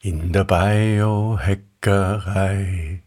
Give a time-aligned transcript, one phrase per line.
[0.00, 1.58] In der Biohackerei.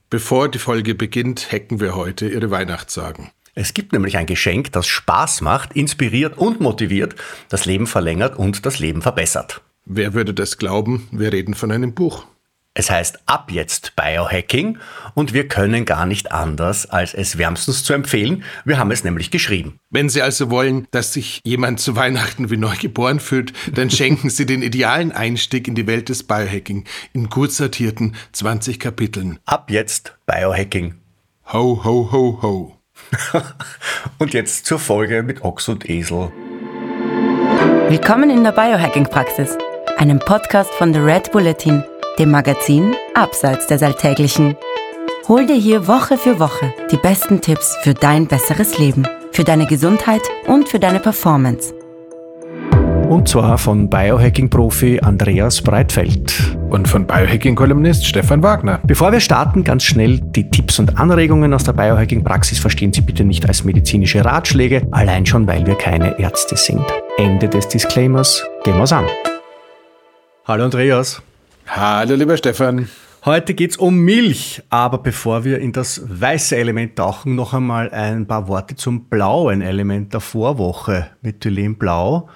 [0.09, 3.31] Bevor die Folge beginnt, hacken wir heute Ihre Weihnachtssagen.
[3.55, 7.15] Es gibt nämlich ein Geschenk, das Spaß macht, inspiriert und motiviert,
[7.47, 9.61] das Leben verlängert und das Leben verbessert.
[9.85, 11.07] Wer würde das glauben?
[11.13, 12.25] Wir reden von einem Buch.
[12.73, 14.77] Es heißt ab jetzt Biohacking
[15.13, 18.45] und wir können gar nicht anders, als es wärmstens zu empfehlen.
[18.63, 19.77] Wir haben es nämlich geschrieben.
[19.89, 24.29] Wenn Sie also wollen, dass sich jemand zu Weihnachten wie neu geboren fühlt, dann schenken
[24.29, 29.39] Sie den idealen Einstieg in die Welt des Biohacking in gut sortierten 20 Kapiteln.
[29.45, 30.95] Ab jetzt Biohacking.
[31.51, 32.77] Ho, ho, ho, ho.
[34.17, 36.31] und jetzt zur Folge mit Ochs und Esel.
[37.89, 39.57] Willkommen in der Biohacking-Praxis,
[39.97, 41.83] einem Podcast von The Red Bulletin
[42.21, 44.55] dem Magazin Abseits des Alltäglichen.
[45.27, 49.65] Hol dir hier Woche für Woche die besten Tipps für dein besseres Leben, für deine
[49.65, 51.73] Gesundheit und für deine Performance.
[53.09, 56.55] Und zwar von Biohacking-Profi Andreas Breitfeld.
[56.69, 58.79] Und von Biohacking-Kolumnist Stefan Wagner.
[58.83, 63.23] Bevor wir starten, ganz schnell die Tipps und Anregungen aus der Biohacking-Praxis verstehen Sie bitte
[63.23, 66.85] nicht als medizinische Ratschläge, allein schon, weil wir keine Ärzte sind.
[67.17, 68.45] Ende des Disclaimers.
[68.63, 69.07] Gehen wir's an.
[70.45, 71.23] Hallo Andreas.
[71.73, 72.89] Hallo, lieber Stefan.
[73.23, 77.89] Heute geht es um Milch, aber bevor wir in das weiße Element tauchen, noch einmal
[77.91, 82.27] ein paar Worte zum blauen Element der Vorwoche, Methylenblau.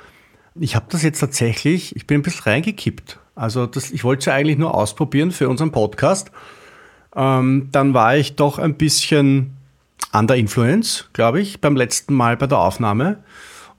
[0.57, 3.19] Ich habe das jetzt tatsächlich, ich bin ein bisschen reingekippt.
[3.35, 6.31] Also das, ich wollte es ja eigentlich nur ausprobieren für unseren Podcast.
[7.13, 9.57] Ähm, dann war ich doch ein bisschen
[10.13, 13.21] under Influence, glaube ich, beim letzten Mal bei der Aufnahme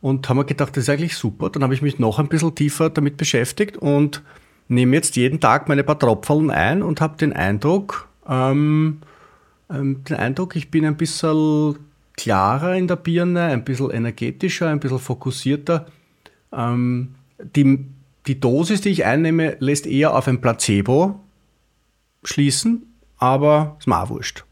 [0.03, 1.49] und habe mir gedacht, das ist eigentlich super.
[1.49, 4.23] Dann habe ich mich noch ein bisschen tiefer damit beschäftigt und
[4.69, 9.01] nehme jetzt jeden Tag meine paar Tropfen ein und habe den Eindruck, ähm,
[9.71, 11.79] ähm, den Eindruck, ich bin ein bisschen
[12.17, 15.87] klarer in der Birne, ein bisschen energetischer, ein bisschen fokussierter.
[16.53, 17.85] Ähm, die,
[18.27, 21.21] die Dosis, die ich einnehme, lässt eher auf ein Placebo
[22.25, 24.45] schließen, aber ist mir auch wurscht.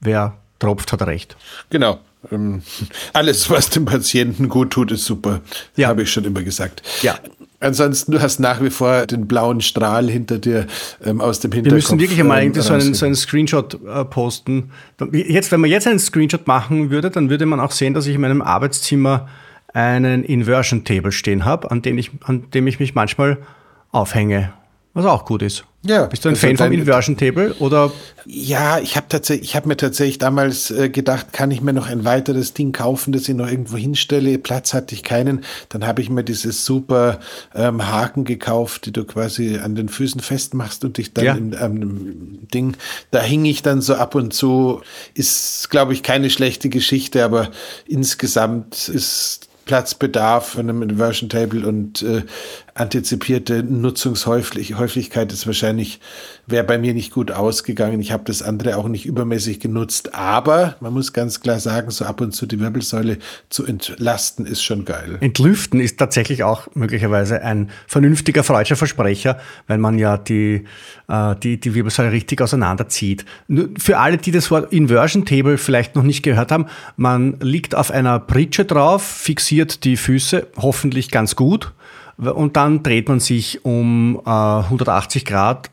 [0.00, 1.36] Wer tropft, hat recht.
[1.70, 2.00] Genau.
[2.30, 2.62] Ähm,
[3.12, 5.40] alles, was dem Patienten gut tut, ist super.
[5.76, 5.88] Ja.
[5.88, 6.82] Habe ich schon immer gesagt.
[7.02, 7.18] Ja.
[7.62, 10.66] Ansonsten, du hast nach wie vor den blauen Strahl hinter dir
[11.04, 11.70] ähm, aus dem Hinterkopf.
[11.70, 14.70] Wir müssen wirklich einmal ähm, so, einen, so einen Screenshot äh, posten.
[15.12, 18.14] Jetzt, wenn man jetzt einen Screenshot machen würde, dann würde man auch sehen, dass ich
[18.14, 19.28] in meinem Arbeitszimmer
[19.72, 21.82] einen Inversion Table stehen habe, an,
[22.24, 23.38] an dem ich mich manchmal
[23.90, 24.52] aufhänge
[24.94, 25.64] was auch gut ist.
[25.84, 26.06] Ja.
[26.06, 27.90] Bist du ein Fan vom Inversion Table oder?
[28.24, 31.88] Ja, ich habe tatsächlich, ich habe mir tatsächlich damals äh, gedacht, kann ich mir noch
[31.88, 34.38] ein weiteres Ding kaufen, das ich noch irgendwo hinstelle.
[34.38, 35.44] Platz hatte ich keinen.
[35.70, 37.18] Dann habe ich mir dieses super
[37.54, 41.34] ähm, Haken gekauft, die du quasi an den Füßen festmachst und dich dann ja.
[41.34, 42.76] in ähm, Ding.
[43.10, 44.82] Da hing ich dann so ab und zu.
[45.14, 47.50] Ist, glaube ich, keine schlechte Geschichte, aber
[47.88, 52.22] insgesamt ist Platzbedarf von einem Inversion Table und äh,
[52.74, 56.00] antizipierte Nutzungshäufigkeit ist wahrscheinlich,
[56.46, 58.00] wäre bei mir nicht gut ausgegangen.
[58.00, 60.14] Ich habe das andere auch nicht übermäßig genutzt.
[60.14, 63.18] Aber man muss ganz klar sagen, so ab und zu die Wirbelsäule
[63.50, 65.18] zu entlasten ist schon geil.
[65.20, 70.64] Entlüften ist tatsächlich auch möglicherweise ein vernünftiger freudscher Versprecher, weil man ja die,
[71.08, 73.26] äh, die, die Wirbelsäule richtig auseinanderzieht.
[73.78, 76.66] Für alle, die das Wort Inversion Table vielleicht noch nicht gehört haben,
[76.96, 81.72] man liegt auf einer Pritsche drauf, fixiert die Füße hoffentlich ganz gut
[82.18, 85.70] und dann dreht man sich um äh, 180 Grad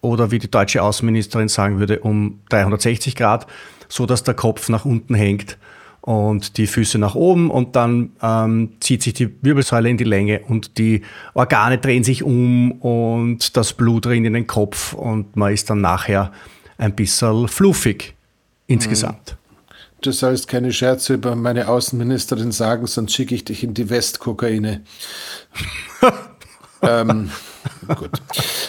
[0.00, 3.46] oder wie die deutsche Außenministerin sagen würde, um 360 Grad,
[3.88, 5.58] so dass der Kopf nach unten hängt
[6.00, 10.40] und die Füße nach oben und dann ähm, zieht sich die Wirbelsäule in die Länge
[10.48, 11.02] und die
[11.34, 15.80] Organe drehen sich um und das Blut rinnt in den Kopf und man ist dann
[15.80, 16.32] nachher
[16.76, 18.14] ein bisschen fluffig
[18.66, 19.36] insgesamt.
[20.02, 24.82] Du sollst keine Scherze über meine Außenministerin sagen, sonst schicke ich dich in die Westkokaine.
[26.82, 27.30] ähm,
[27.86, 28.10] gut.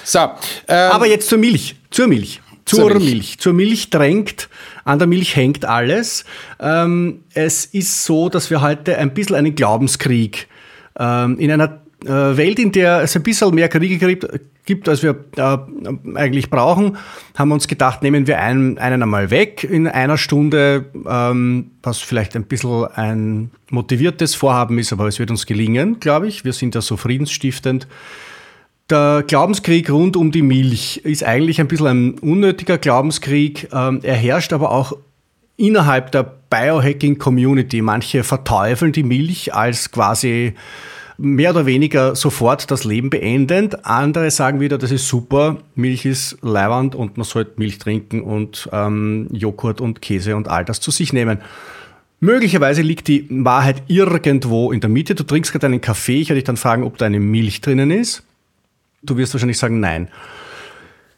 [0.04, 1.76] So, ähm, Aber jetzt zur Milch.
[1.90, 2.40] Zur Milch.
[2.66, 3.04] Zur, zur Milch.
[3.04, 3.40] Milch.
[3.40, 4.48] Zur Milch drängt,
[4.86, 6.24] an der Milch hängt alles.
[6.60, 10.48] Ähm, es ist so, dass wir heute ein bisschen einen Glaubenskrieg
[11.00, 14.28] ähm, in einer äh, Welt, in der es ein bisschen mehr Kriege gibt,
[14.66, 15.58] gibt, als wir äh,
[16.16, 16.98] eigentlich brauchen,
[17.36, 22.00] haben wir uns gedacht, nehmen wir einen, einen einmal weg in einer Stunde, ähm, was
[22.00, 26.46] vielleicht ein bisschen ein motiviertes Vorhaben ist, aber es wird uns gelingen, glaube ich.
[26.46, 27.88] Wir sind ja so friedensstiftend.
[28.90, 33.70] Der Glaubenskrieg rund um die Milch ist eigentlich ein bisschen ein unnötiger Glaubenskrieg.
[33.74, 34.94] Ähm, er herrscht aber auch
[35.56, 37.82] innerhalb der Biohacking-Community.
[37.82, 40.54] Manche verteufeln die Milch als quasi
[41.24, 43.86] mehr oder weniger sofort das Leben beendend.
[43.86, 48.70] Andere sagen wieder, das ist super, Milch ist leiwand und man sollte Milch trinken und
[48.74, 51.40] ähm, Joghurt und Käse und all das zu sich nehmen.
[52.20, 55.16] Möglicherweise liegt die Wahrheit irgendwo in der Mitte.
[55.16, 57.90] Du trinkst gerade einen Kaffee, ich werde dich dann fragen, ob da eine Milch drinnen
[57.90, 58.24] ist.
[59.02, 60.10] Du wirst wahrscheinlich sagen nein.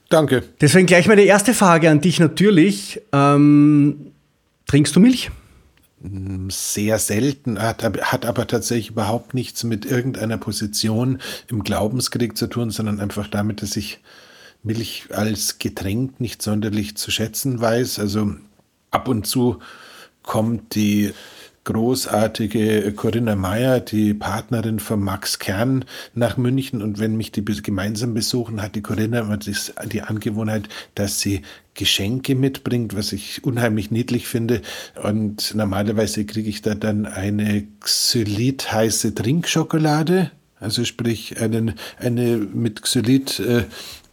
[0.09, 0.43] Danke.
[0.61, 3.01] Deswegen gleich meine erste Frage an dich natürlich.
[3.11, 4.11] Ähm,
[4.67, 5.31] trinkst du Milch?
[6.49, 12.69] Sehr selten, hat, hat aber tatsächlich überhaupt nichts mit irgendeiner Position im Glaubenskrieg zu tun,
[12.69, 13.99] sondern einfach damit, dass ich
[14.61, 17.99] Milch als Getränk nicht sonderlich zu schätzen weiß.
[17.99, 18.35] Also
[18.91, 19.59] ab und zu
[20.23, 21.13] kommt die
[21.65, 25.83] großartige Corinna Meyer, die Partnerin von Max Kern,
[26.13, 26.81] nach München.
[26.81, 31.41] Und wenn mich die gemeinsam besuchen, hat die Corinna immer die Angewohnheit, dass sie
[31.73, 34.61] Geschenke mitbringt, was ich unheimlich niedlich finde.
[35.03, 40.31] Und normalerweise kriege ich da dann eine Xylit heiße Trinkschokolade.
[40.65, 43.65] Also sprich einen, eine mit Xylit äh,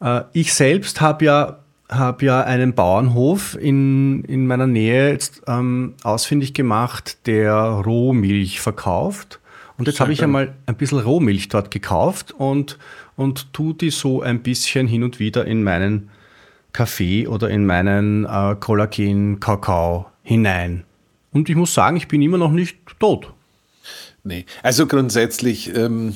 [0.00, 5.94] Äh, ich selbst habe ja habe ja einen Bauernhof in, in meiner Nähe jetzt ähm,
[6.02, 9.40] ausfindig gemacht, der Rohmilch verkauft.
[9.78, 12.78] Und jetzt habe ich einmal ein bisschen Rohmilch dort gekauft und,
[13.16, 16.10] und tue die so ein bisschen hin und wieder in meinen
[16.72, 20.84] Kaffee oder in meinen äh, Kollagen-Kakao hinein.
[21.32, 23.32] Und ich muss sagen, ich bin immer noch nicht tot.
[24.24, 26.14] Nee, also grundsätzlich ähm,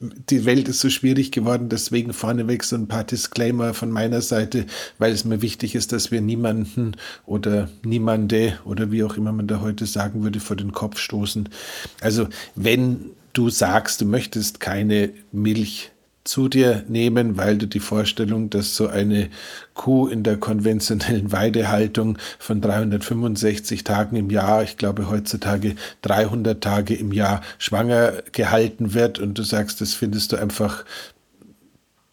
[0.00, 4.64] die Welt ist so schwierig geworden, deswegen vorneweg so ein paar Disclaimer von meiner Seite,
[4.98, 9.46] weil es mir wichtig ist, dass wir niemanden oder niemande oder wie auch immer man
[9.46, 11.50] da heute sagen würde, vor den Kopf stoßen.
[12.00, 15.90] Also wenn du sagst, du möchtest keine Milch
[16.24, 19.30] zu dir nehmen, weil du die Vorstellung, dass so eine
[19.74, 26.94] Kuh in der konventionellen Weidehaltung von 365 Tagen im Jahr, ich glaube heutzutage 300 Tage
[26.94, 30.84] im Jahr schwanger gehalten wird und du sagst, das findest du einfach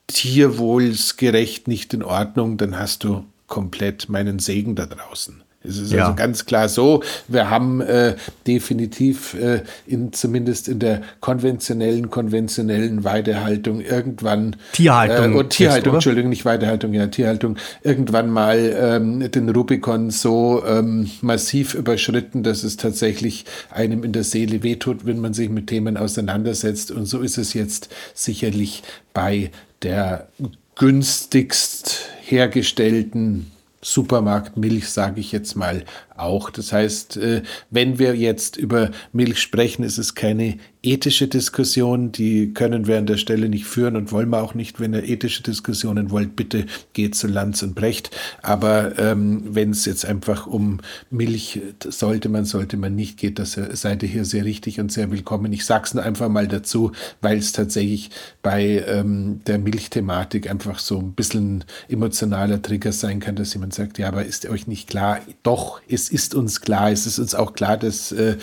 [0.08, 5.44] tierwohlsgerecht nicht in Ordnung, dann hast du komplett meinen Segen da draußen.
[5.64, 6.06] Es ist ja.
[6.06, 8.16] also ganz klar so, wir haben äh,
[8.46, 15.34] definitiv äh, in, zumindest in der konventionellen, konventionellen Weidehaltung irgendwann Tierhaltung.
[15.34, 20.64] Äh, und Tierhaltung, jetzt, Entschuldigung, nicht Weidehaltung, ja, Tierhaltung, irgendwann mal ähm, den Rubikon so
[20.66, 25.68] ähm, massiv überschritten, dass es tatsächlich einem in der Seele wehtut, wenn man sich mit
[25.68, 26.92] Themen auseinandersetzt.
[26.92, 28.84] Und so ist es jetzt sicherlich
[29.14, 29.52] bei
[29.82, 30.28] der
[30.76, 33.52] günstigst hergestellten
[33.82, 35.84] Supermarktmilch, sage ich jetzt mal,
[36.20, 36.50] auch.
[36.50, 42.54] Das heißt, äh, wenn wir jetzt über Milch sprechen, ist es keine ethische Diskussion, die
[42.54, 44.80] können wir an der Stelle nicht führen und wollen wir auch nicht.
[44.80, 48.16] Wenn ihr ethische Diskussionen wollt, bitte geht zu Lanz und Brecht.
[48.42, 50.80] Aber ähm, wenn es jetzt einfach um
[51.10, 55.12] Milch sollte man, sollte man nicht geht, das seid ihr hier sehr richtig und sehr
[55.12, 55.52] willkommen.
[55.52, 58.10] Ich sag's nur einfach mal dazu, weil es tatsächlich
[58.42, 63.98] bei ähm, der Milchthematik einfach so ein bisschen emotionaler Trigger sein kann, dass jemand sagt,
[63.98, 65.20] ja, aber ist euch nicht klar?
[65.44, 66.92] Doch, es ist uns klar.
[66.92, 68.38] Es ist uns auch klar, dass äh,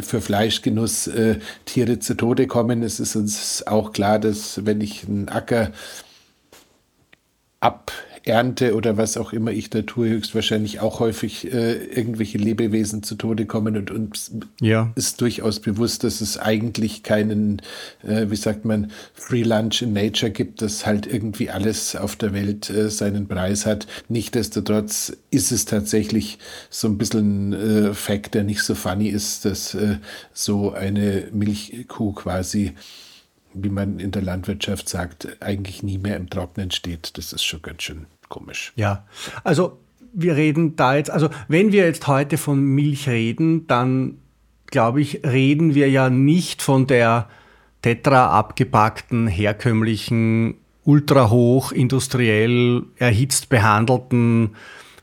[0.00, 2.82] für Fleischgenuss äh, Tiere zu Tode kommen.
[2.82, 5.70] Es ist uns auch klar, dass wenn ich einen Acker
[7.60, 7.92] ab
[8.26, 13.14] ernte oder was auch immer ich da tue, höchstwahrscheinlich auch häufig äh, irgendwelche Lebewesen zu
[13.14, 14.92] Tode kommen und uns ja.
[14.96, 17.62] ist durchaus bewusst, dass es eigentlich keinen,
[18.02, 22.32] äh, wie sagt man, Free Lunch in Nature gibt, dass halt irgendwie alles auf der
[22.32, 23.86] Welt äh, seinen Preis hat.
[24.08, 29.44] Nichtsdestotrotz ist es tatsächlich so ein bisschen ein äh, Fact, der nicht so funny ist,
[29.44, 29.98] dass äh,
[30.32, 32.72] so eine Milchkuh quasi
[33.56, 37.16] wie man in der Landwirtschaft sagt, eigentlich nie mehr im Trocknen steht.
[37.18, 38.72] Das ist schon ganz schön komisch.
[38.76, 39.06] Ja,
[39.44, 39.78] also
[40.12, 44.18] wir reden da jetzt, also wenn wir jetzt heute von Milch reden, dann
[44.66, 47.28] glaube ich, reden wir ja nicht von der
[47.82, 54.56] tetra abgepackten, herkömmlichen, ultrahoch industriell erhitzt behandelten,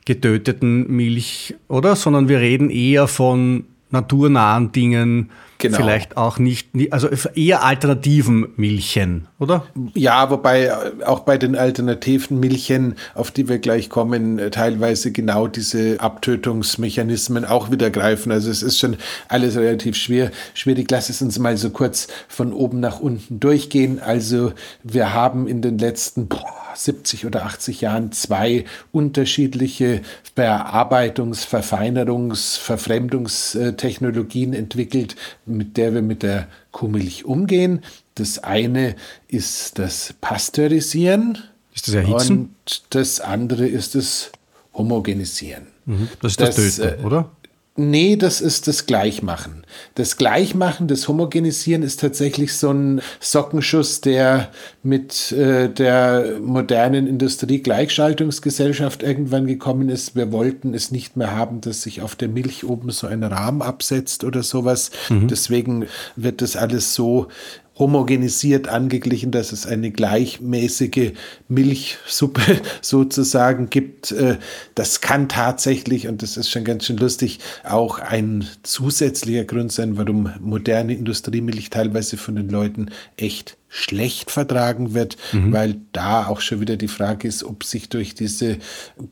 [0.06, 1.96] getöteten Milch, oder?
[1.96, 5.30] Sondern wir reden eher von naturnahen Dingen,
[5.64, 5.78] genau.
[5.78, 9.66] vielleicht auch nicht, also eher alternativen Milchen, oder?
[9.96, 10.72] Ja, wobei
[11.06, 17.72] auch bei den alternativen Milchen, auf die wir gleich kommen, teilweise genau diese Abtötungsmechanismen auch
[17.72, 18.32] wieder greifen.
[18.32, 20.92] Also es ist schon alles relativ schwer, schwierig.
[20.92, 24.00] Lass es uns mal so kurz von oben nach unten durchgehen.
[24.00, 24.54] Also
[24.84, 30.02] wir haben in den letzten boah, 70 oder 80 Jahren zwei unterschiedliche
[30.36, 35.16] Bearbeitungs-, Verfeinerungs-, Verfremdungstechnologien entwickelt,
[35.46, 37.82] mit der wir mit der Kuhmilch umgehen.
[38.16, 38.96] Das eine
[39.28, 41.40] ist das Pasteurisieren.
[41.74, 42.38] Ist das Erhitzen?
[42.38, 44.32] Und das andere ist das
[44.74, 45.68] Homogenisieren.
[45.86, 46.10] Mhm.
[46.22, 47.32] Das ist das, das Töten, äh, oder?
[47.76, 49.66] Nee, das ist das Gleichmachen.
[49.96, 54.52] Das Gleichmachen, das Homogenisieren ist tatsächlich so ein Sockenschuss, der
[54.84, 60.16] mit äh, der modernen Industrie-Gleichschaltungsgesellschaft irgendwann gekommen ist.
[60.16, 63.64] Wir wollten es nicht mehr haben, dass sich auf der Milch oben so ein Rahmen
[63.64, 64.92] absetzt oder sowas.
[65.10, 65.28] Mhm.
[65.28, 67.28] Deswegen wird das alles so
[67.78, 71.14] homogenisiert angeglichen, dass es eine gleichmäßige
[71.48, 74.12] Milchsuppe sozusagen gibt.
[74.12, 74.38] Äh,
[74.76, 79.98] das kann tatsächlich, und das ist schon ganz schön lustig, auch ein zusätzlicher Grund sein,
[79.98, 85.52] warum moderne Industriemilch teilweise von den Leuten echt schlecht vertragen wird, mhm.
[85.52, 88.58] weil da auch schon wieder die Frage ist, ob sich durch diese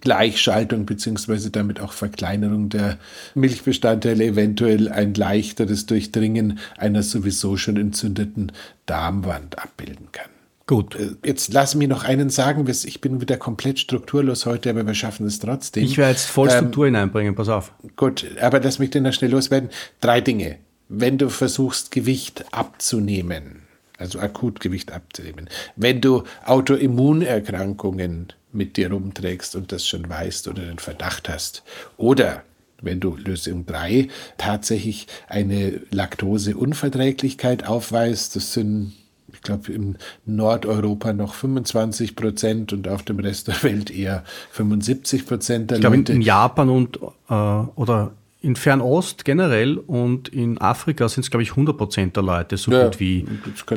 [0.01, 2.99] Gleichschaltung beziehungsweise damit auch Verkleinerung der
[3.33, 8.51] Milchbestandteile eventuell ein leichteres Durchdringen einer sowieso schon entzündeten
[8.85, 10.29] Darmwand abbilden kann.
[10.67, 10.93] Gut.
[10.95, 12.63] Äh, jetzt lass mich noch einen sagen.
[12.69, 15.83] Ich bin wieder komplett strukturlos heute, aber wir schaffen es trotzdem.
[15.83, 17.73] Ich werde jetzt voll ähm, Struktur ähm, hineinbringen, pass auf.
[17.95, 19.71] Gut, aber lass mich dann noch schnell loswerden.
[20.01, 20.57] Drei Dinge.
[20.87, 23.60] Wenn du versuchst, Gewicht abzunehmen,
[24.01, 25.49] also Akutgewicht abzunehmen.
[25.75, 31.63] Wenn du Autoimmunerkrankungen mit dir rumträgst und das schon weißt oder den Verdacht hast,
[31.97, 32.43] oder
[32.81, 38.93] wenn du Lösung 3 tatsächlich eine Laktoseunverträglichkeit aufweist, das sind
[39.33, 45.25] ich glaube, in Nordeuropa noch 25 Prozent und auf dem Rest der Welt eher 75
[45.25, 46.11] Prozent der ich Leute.
[46.11, 51.51] in Japan und äh, oder in Fernost generell und in Afrika sind es, glaube ich,
[51.51, 53.25] 100 Prozent der Leute, so ja, gut wie,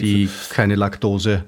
[0.00, 1.44] die keine Laktose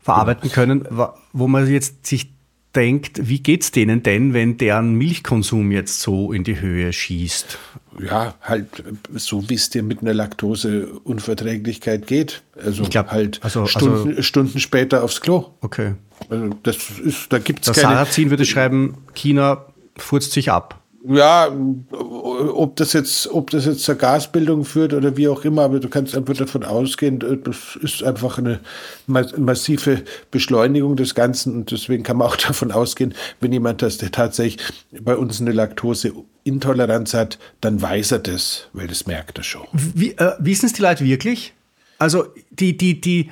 [0.00, 0.54] verarbeiten ja.
[0.54, 0.88] können.
[1.32, 2.32] Wo man jetzt sich
[2.74, 7.58] denkt, wie geht es denen denn, wenn deren Milchkonsum jetzt so in die Höhe schießt?
[8.00, 8.68] Ja, halt
[9.14, 12.42] so wie es dir mit einer Laktoseunverträglichkeit geht.
[12.62, 15.52] Also ich glaub, halt also, Stunden, also, Stunden später aufs Klo.
[15.60, 15.94] Okay.
[16.28, 17.94] Also das ist, da gibt es keine...
[17.94, 21.48] Sarazin würde schreiben, China furzt sich ab ja,
[21.90, 25.88] ob das jetzt, ob das jetzt zur Gasbildung führt oder wie auch immer, aber du
[25.88, 28.60] kannst einfach davon ausgehen, das ist einfach eine
[29.06, 34.10] massive Beschleunigung des Ganzen und deswegen kann man auch davon ausgehen, wenn jemand das, der
[34.10, 34.66] tatsächlich
[35.00, 39.66] bei uns eine Laktoseintoleranz hat, dann weiß er das, weil das merkt er schon.
[39.72, 41.54] Wie, äh, wissen es die Leute wirklich?
[41.98, 43.30] Also die, die, die,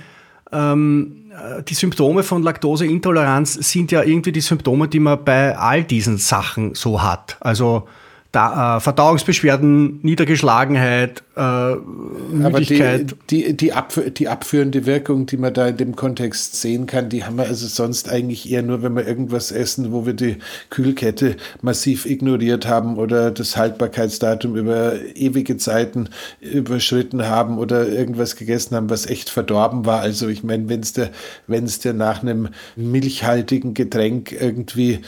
[0.53, 1.24] ähm, äh,
[1.69, 6.75] die Symptome von Laktoseintoleranz sind ja irgendwie die Symptome, die man bei all diesen Sachen
[6.75, 7.37] so hat.
[7.41, 7.89] Also
[8.35, 12.45] da, äh, Verdauungsbeschwerden, Niedergeschlagenheit, äh, Müdigkeit.
[12.45, 16.87] Aber die, die, die, abf die abführende Wirkung, die man da in dem Kontext sehen
[16.87, 20.15] kann, die haben wir also sonst eigentlich eher nur, wenn wir irgendwas essen, wo wir
[20.15, 20.39] die
[20.71, 26.09] Kühlkette massiv ignoriert haben oder das Haltbarkeitsdatum über ewige Zeiten
[26.41, 30.01] überschritten haben oder irgendwas gegessen haben, was echt verdorben war.
[30.01, 31.11] Also ich meine, wenn es dir,
[31.47, 35.01] wenn es dir nach einem milchhaltigen Getränk irgendwie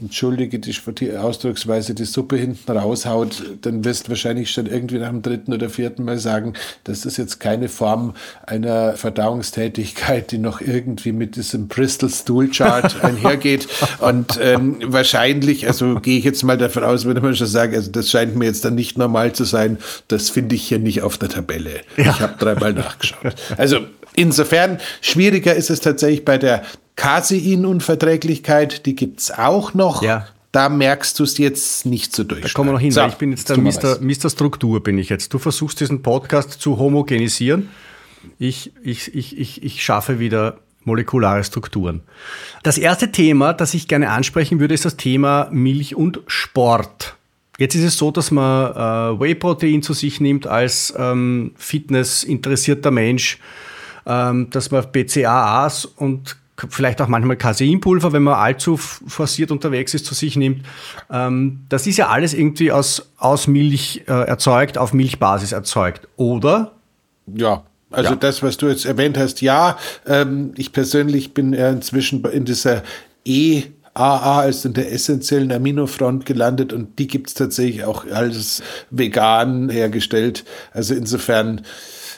[0.00, 5.22] entschuldige die Ausdrucksweise, die Suppe hinten raushaut, dann wirst du wahrscheinlich schon irgendwie nach dem
[5.22, 6.52] dritten oder vierten Mal sagen,
[6.84, 8.14] das ist jetzt keine Form
[8.46, 13.68] einer Verdauungstätigkeit, die noch irgendwie mit diesem Bristol Stool Chart einhergeht.
[14.00, 17.90] Und ähm, wahrscheinlich, also gehe ich jetzt mal davon aus, würde man schon sagen, also
[17.90, 21.16] das scheint mir jetzt dann nicht normal zu sein, das finde ich hier nicht auf
[21.16, 21.80] der Tabelle.
[21.96, 22.10] Ja.
[22.10, 23.34] Ich habe dreimal nachgeschaut.
[23.56, 23.78] Also
[24.16, 26.62] Insofern schwieriger ist es tatsächlich bei der
[26.96, 30.02] Caseinunverträglichkeit, die gibt es auch noch.
[30.02, 30.26] Ja.
[30.52, 32.40] Da merkst du es jetzt nicht so durch.
[32.40, 33.98] Da kommen wir noch hin, so, weil ich bin jetzt der Mr.
[34.00, 34.30] Mr.
[34.30, 35.34] Struktur, bin ich jetzt.
[35.34, 37.68] Du versuchst diesen Podcast zu homogenisieren.
[38.38, 42.00] Ich, ich, ich, ich, ich schaffe wieder molekulare Strukturen.
[42.62, 47.16] Das erste Thema, das ich gerne ansprechen würde, ist das Thema Milch und Sport.
[47.58, 53.38] Jetzt ist es so, dass man äh, Whey-Protein zu sich nimmt als ähm, fitnessinteressierter Mensch,
[54.06, 56.36] dass man BCAAs und
[56.68, 60.64] vielleicht auch manchmal Caseinpulver, wenn man allzu forciert unterwegs ist, zu sich nimmt.
[61.10, 66.72] Ähm, das ist ja alles irgendwie aus, aus Milch äh, erzeugt, auf Milchbasis erzeugt, oder?
[67.34, 68.16] Ja, also ja.
[68.16, 69.78] das, was du jetzt erwähnt hast, ja.
[70.06, 72.82] Ähm, ich persönlich bin inzwischen in dieser
[73.24, 78.62] E- AA als in der essentiellen Aminofront gelandet und die gibt es tatsächlich auch als
[78.90, 80.44] vegan hergestellt.
[80.72, 81.62] Also insofern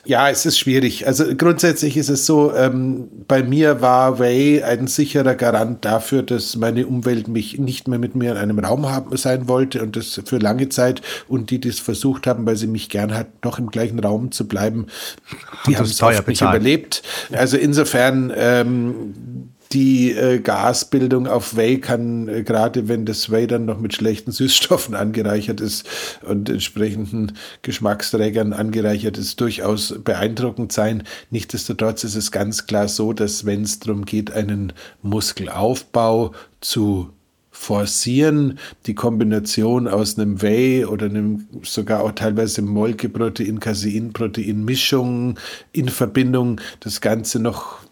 [0.05, 1.07] ja, es ist schwierig.
[1.07, 6.57] Also grundsätzlich ist es so, ähm, bei mir war Whey ein sicherer Garant dafür, dass
[6.57, 10.21] meine Umwelt mich nicht mehr mit mir in einem Raum haben, sein wollte und das
[10.25, 11.03] für lange Zeit.
[11.29, 14.33] Und die, die es versucht haben, weil sie mich gern hat, noch im gleichen Raum
[14.33, 14.87] zu bleiben,
[15.67, 17.03] die haben es nicht überlebt.
[17.33, 19.15] Also insofern ähm,
[19.73, 24.33] die äh, Gasbildung auf Whey kann, äh, gerade wenn das Whey dann noch mit schlechten
[24.33, 25.87] Süßstoffen angereichert ist
[26.27, 27.33] und entsprechenden
[27.63, 31.03] Geschmacksträgern angereichert ist, durchaus beeindruckend sein.
[31.31, 34.73] Nichtsdestotrotz ist es ganz klar so, dass wenn es darum geht, einen
[35.03, 37.11] Muskelaufbau zu
[37.51, 45.39] forcieren, die Kombination aus einem Whey oder einem sogar auch teilweise Molkeprotein, Caseinprotein Mischung
[45.73, 47.88] in Verbindung das Ganze noch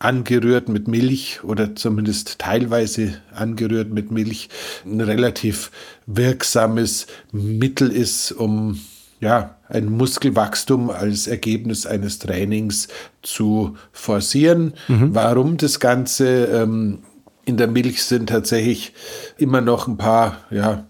[0.00, 4.48] angerührt mit Milch oder zumindest teilweise angerührt mit Milch
[4.84, 5.70] ein relativ
[6.06, 8.80] wirksames Mittel ist, um
[9.20, 12.88] ja, ein Muskelwachstum als Ergebnis eines Trainings
[13.22, 14.72] zu forcieren.
[14.88, 15.14] Mhm.
[15.14, 16.46] Warum das Ganze?
[16.46, 17.00] Ähm,
[17.44, 18.92] in der Milch sind tatsächlich
[19.36, 20.86] immer noch ein paar ja,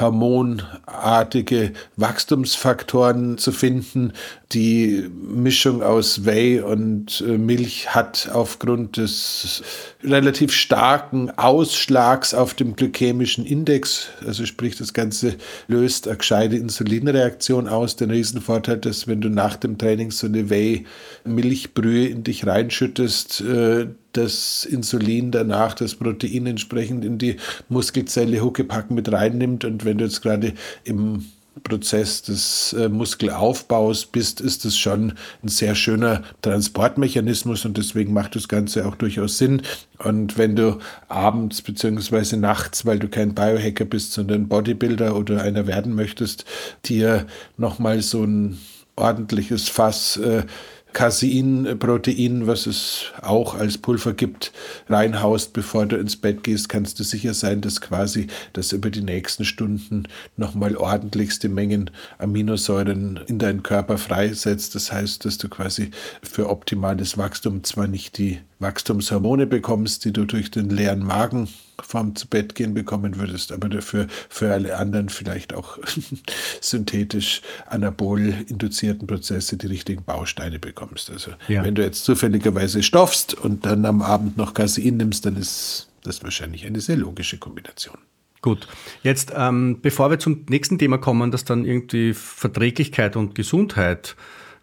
[0.00, 4.12] hormonartige Wachstumsfaktoren zu finden.
[4.52, 9.62] Die Mischung aus Whey und äh, Milch hat aufgrund des
[10.04, 15.34] relativ starken Ausschlags auf dem glykämischen Index, also sprich das Ganze
[15.66, 20.50] löst eine gescheite Insulinreaktion aus, den Riesenvorteil, dass wenn du nach dem Training so eine
[20.50, 27.36] Whey-Milchbrühe in dich reinschüttest, äh, das Insulin danach das Protein entsprechend in die
[27.68, 29.64] Muskelzelle Huckepack mit reinnimmt.
[29.64, 31.24] Und wenn du jetzt gerade im
[31.62, 38.36] Prozess des äh, Muskelaufbaus bist, ist es schon ein sehr schöner Transportmechanismus und deswegen macht
[38.36, 39.62] das Ganze auch durchaus Sinn.
[39.98, 45.66] Und wenn du abends beziehungsweise nachts, weil du kein Biohacker bist, sondern Bodybuilder oder einer
[45.66, 46.44] werden möchtest,
[46.84, 48.58] dir nochmal so ein
[48.96, 50.42] ordentliches Fass äh,
[50.92, 54.52] Casein-Protein, was es auch als Pulver gibt,
[54.88, 59.02] reinhaust, bevor du ins Bett gehst, kannst du sicher sein, dass quasi das über die
[59.02, 60.04] nächsten Stunden
[60.36, 64.74] nochmal ordentlichste Mengen Aminosäuren in deinen Körper freisetzt.
[64.74, 65.90] Das heißt, dass du quasi
[66.22, 71.48] für optimales Wachstum zwar nicht die Wachstumshormone bekommst, die du durch den leeren Magen
[71.82, 75.78] vorm zu Bett gehen bekommen würdest, aber dafür für alle anderen vielleicht auch
[76.60, 81.10] synthetisch anabol induzierten Prozesse die richtigen Bausteine bekommst.
[81.10, 81.64] Also ja.
[81.64, 86.22] wenn du jetzt zufälligerweise stoffst und dann am Abend noch Casein nimmst, dann ist das
[86.22, 87.98] wahrscheinlich eine sehr logische Kombination.
[88.40, 88.68] Gut,
[89.02, 94.14] jetzt ähm, bevor wir zum nächsten Thema kommen, das dann irgendwie Verträglichkeit und Gesundheit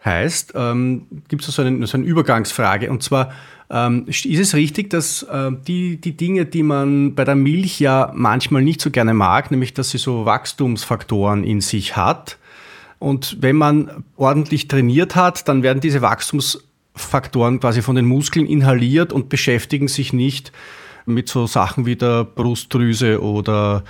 [0.03, 3.33] heißt, ähm, gibt es so, so eine Übergangsfrage und zwar
[3.69, 8.11] ähm, ist es richtig, dass äh, die, die Dinge, die man bei der Milch ja
[8.13, 12.37] manchmal nicht so gerne mag, nämlich dass sie so Wachstumsfaktoren in sich hat,
[12.99, 19.13] und wenn man ordentlich trainiert hat, dann werden diese Wachstumsfaktoren quasi von den Muskeln inhaliert
[19.13, 20.51] und beschäftigen sich nicht
[21.05, 23.83] mit so Sachen wie der Brustdrüse oder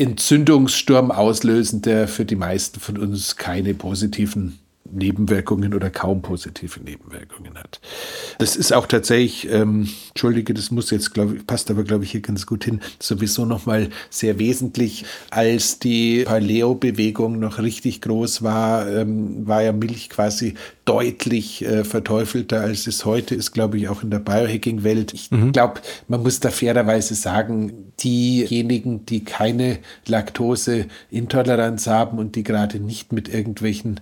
[0.00, 4.58] Entzündungssturm auslösen, der für die meisten von uns keine positiven
[4.92, 7.80] Nebenwirkungen oder kaum positive Nebenwirkungen hat.
[8.38, 12.10] Das ist auch tatsächlich, ähm, entschuldige, das muss jetzt, glaube ich, passt aber, glaube ich,
[12.10, 15.04] hier ganz gut hin, sowieso nochmal sehr wesentlich.
[15.30, 22.60] Als die Paleo-Bewegung noch richtig groß war, ähm, war ja Milch quasi deutlich äh, verteufelter,
[22.60, 25.14] als es heute ist, glaube ich, auch in der Biohacking-Welt.
[25.14, 25.52] Ich mhm.
[25.52, 33.12] glaube, man muss da fairerweise sagen, diejenigen, die keine Laktoseintoleranz haben und die gerade nicht
[33.12, 34.00] mit irgendwelchen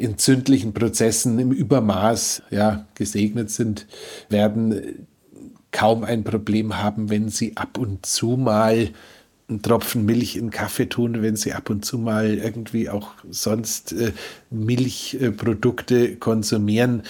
[0.00, 3.86] entzündlichen Prozessen im Übermaß ja, gesegnet sind,
[4.28, 5.06] werden
[5.70, 8.90] kaum ein Problem haben, wenn sie ab und zu mal
[9.48, 13.92] einen Tropfen Milch in Kaffee tun, wenn sie ab und zu mal irgendwie auch sonst
[13.92, 14.12] äh,
[14.50, 17.02] Milchprodukte konsumieren.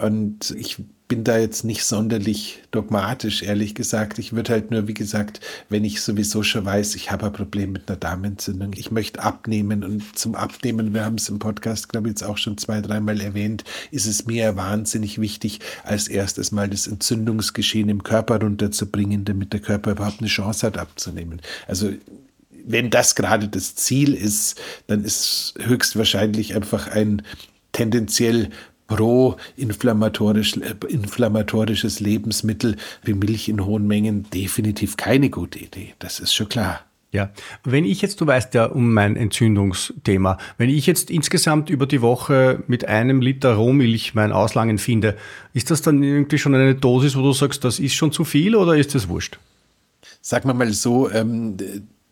[0.00, 4.18] Und ich bin da jetzt nicht sonderlich dogmatisch, ehrlich gesagt.
[4.18, 7.72] Ich würde halt nur, wie gesagt, wenn ich sowieso schon weiß, ich habe ein Problem
[7.72, 12.08] mit einer Darmentzündung, ich möchte abnehmen und zum Abnehmen, wir haben es im Podcast, glaube
[12.08, 16.70] ich, jetzt auch schon zwei, dreimal erwähnt, ist es mir wahnsinnig wichtig, als erstes mal
[16.70, 21.42] das Entzündungsgeschehen im Körper runterzubringen, damit der Körper überhaupt eine Chance hat abzunehmen.
[21.68, 21.92] Also
[22.66, 27.22] wenn das gerade das Ziel ist, dann ist höchstwahrscheinlich einfach ein
[27.72, 28.48] tendenziell
[28.86, 35.94] pro-inflammatorisch, inflammatorisches Lebensmittel wie Milch in hohen Mengen definitiv keine gute Idee.
[35.98, 36.80] Das ist schon klar.
[37.14, 37.30] Ja,
[37.62, 42.02] wenn ich jetzt, du weißt ja um mein Entzündungsthema, wenn ich jetzt insgesamt über die
[42.02, 45.16] Woche mit einem Liter Rohmilch mein Auslangen finde,
[45.52, 48.56] ist das dann irgendwie schon eine Dosis, wo du sagst, das ist schon zu viel
[48.56, 49.38] oder ist das wurscht?
[50.22, 51.56] Sagen wir mal so, ähm,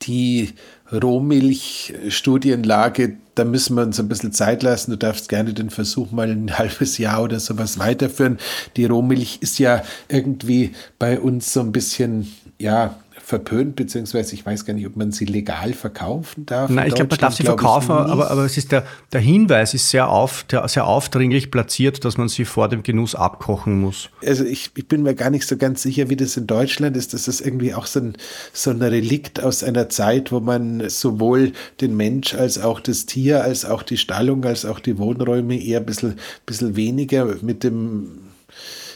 [0.02, 0.50] die
[0.92, 4.90] Rohmilchstudienlage, da müssen wir uns ein bisschen Zeit lassen.
[4.90, 8.38] Du darfst gerne den Versuch mal ein halbes Jahr oder sowas weiterführen.
[8.76, 12.96] Die Rohmilch ist ja irgendwie bei uns so ein bisschen, ja,
[13.32, 16.68] verpönt, beziehungsweise ich weiß gar nicht, ob man sie legal verkaufen darf.
[16.68, 19.88] Nein, ich glaube, man darf sie verkaufen, aber, aber es ist der, der Hinweis ist
[19.88, 24.10] sehr, auf, der, sehr aufdringlich platziert, dass man sie vor dem Genuss abkochen muss.
[24.26, 27.14] Also ich, ich bin mir gar nicht so ganz sicher, wie das in Deutschland ist.
[27.14, 28.18] Das ist irgendwie auch so ein,
[28.52, 33.42] so ein Relikt aus einer Zeit, wo man sowohl den Mensch als auch das Tier,
[33.42, 38.31] als auch die Stallung, als auch die Wohnräume eher ein bisschen, bisschen weniger mit dem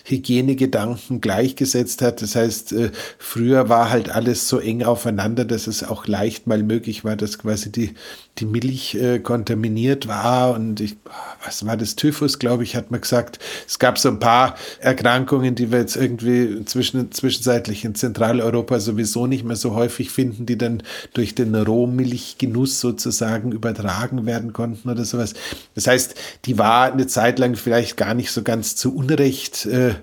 [0.09, 2.23] Hygienegedanken gleichgesetzt hat.
[2.23, 6.63] Das heißt, äh, früher war halt alles so eng aufeinander, dass es auch leicht mal
[6.63, 7.95] möglich war, dass quasi die,
[8.39, 10.55] die Milch äh, kontaminiert war.
[10.55, 10.97] Und ich,
[11.45, 11.97] was war das?
[11.97, 13.39] Typhus, glaube ich, hat man gesagt.
[13.67, 19.27] Es gab so ein paar Erkrankungen, die wir jetzt irgendwie zwischen, zwischenzeitlich in Zentraleuropa sowieso
[19.27, 20.83] nicht mehr so häufig finden, die dann
[21.15, 25.35] durch den Rohmilchgenuss sozusagen übertragen werden konnten oder sowas.
[25.75, 29.95] Das heißt, die war eine Zeit lang vielleicht gar nicht so ganz zu Unrecht äh,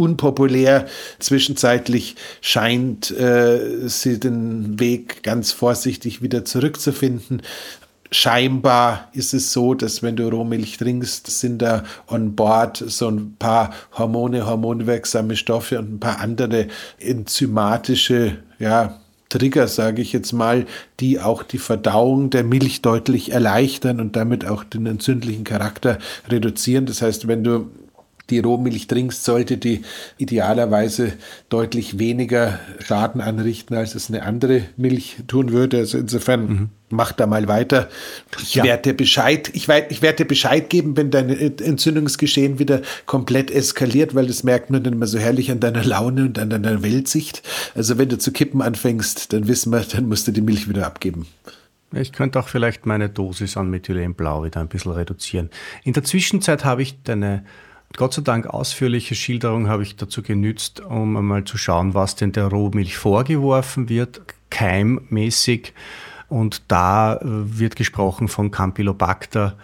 [0.00, 0.86] unpopulär.
[1.18, 7.42] Zwischenzeitlich scheint äh, sie den Weg ganz vorsichtig wieder zurückzufinden.
[8.12, 13.36] Scheinbar ist es so, dass wenn du Rohmilch trinkst, sind da on board so ein
[13.38, 16.66] paar Hormone, hormonwirksame Stoffe und ein paar andere
[16.98, 20.66] enzymatische, ja, Trigger, sage ich jetzt mal,
[20.98, 26.86] die auch die Verdauung der Milch deutlich erleichtern und damit auch den entzündlichen Charakter reduzieren.
[26.86, 27.70] Das heißt, wenn du
[28.30, 29.82] die Rohmilch trinkst, sollte die
[30.18, 31.12] idealerweise
[31.48, 35.78] deutlich weniger Schaden anrichten, als es eine andere Milch tun würde.
[35.78, 36.68] Also insofern mhm.
[36.88, 37.88] mach da mal weiter.
[38.40, 38.64] Ich ja.
[38.64, 44.14] werde dir Bescheid, ich, ich werde dir Bescheid geben, wenn dein Entzündungsgeschehen wieder komplett eskaliert,
[44.14, 47.42] weil das merkt man dann immer so herrlich an deiner Laune und an deiner Weltsicht.
[47.74, 50.86] Also wenn du zu kippen anfängst, dann wissen wir, dann musst du die Milch wieder
[50.86, 51.26] abgeben.
[51.92, 55.50] Ich könnte auch vielleicht meine Dosis an Methylenblau wieder ein bisschen reduzieren.
[55.82, 57.44] In der Zwischenzeit habe ich deine
[57.96, 62.32] Gott sei Dank ausführliche Schilderung habe ich dazu genützt, um einmal zu schauen, was denn
[62.32, 65.74] der Rohmilch vorgeworfen wird, keimmäßig.
[66.28, 69.56] Und da äh, wird gesprochen von Campylobacter,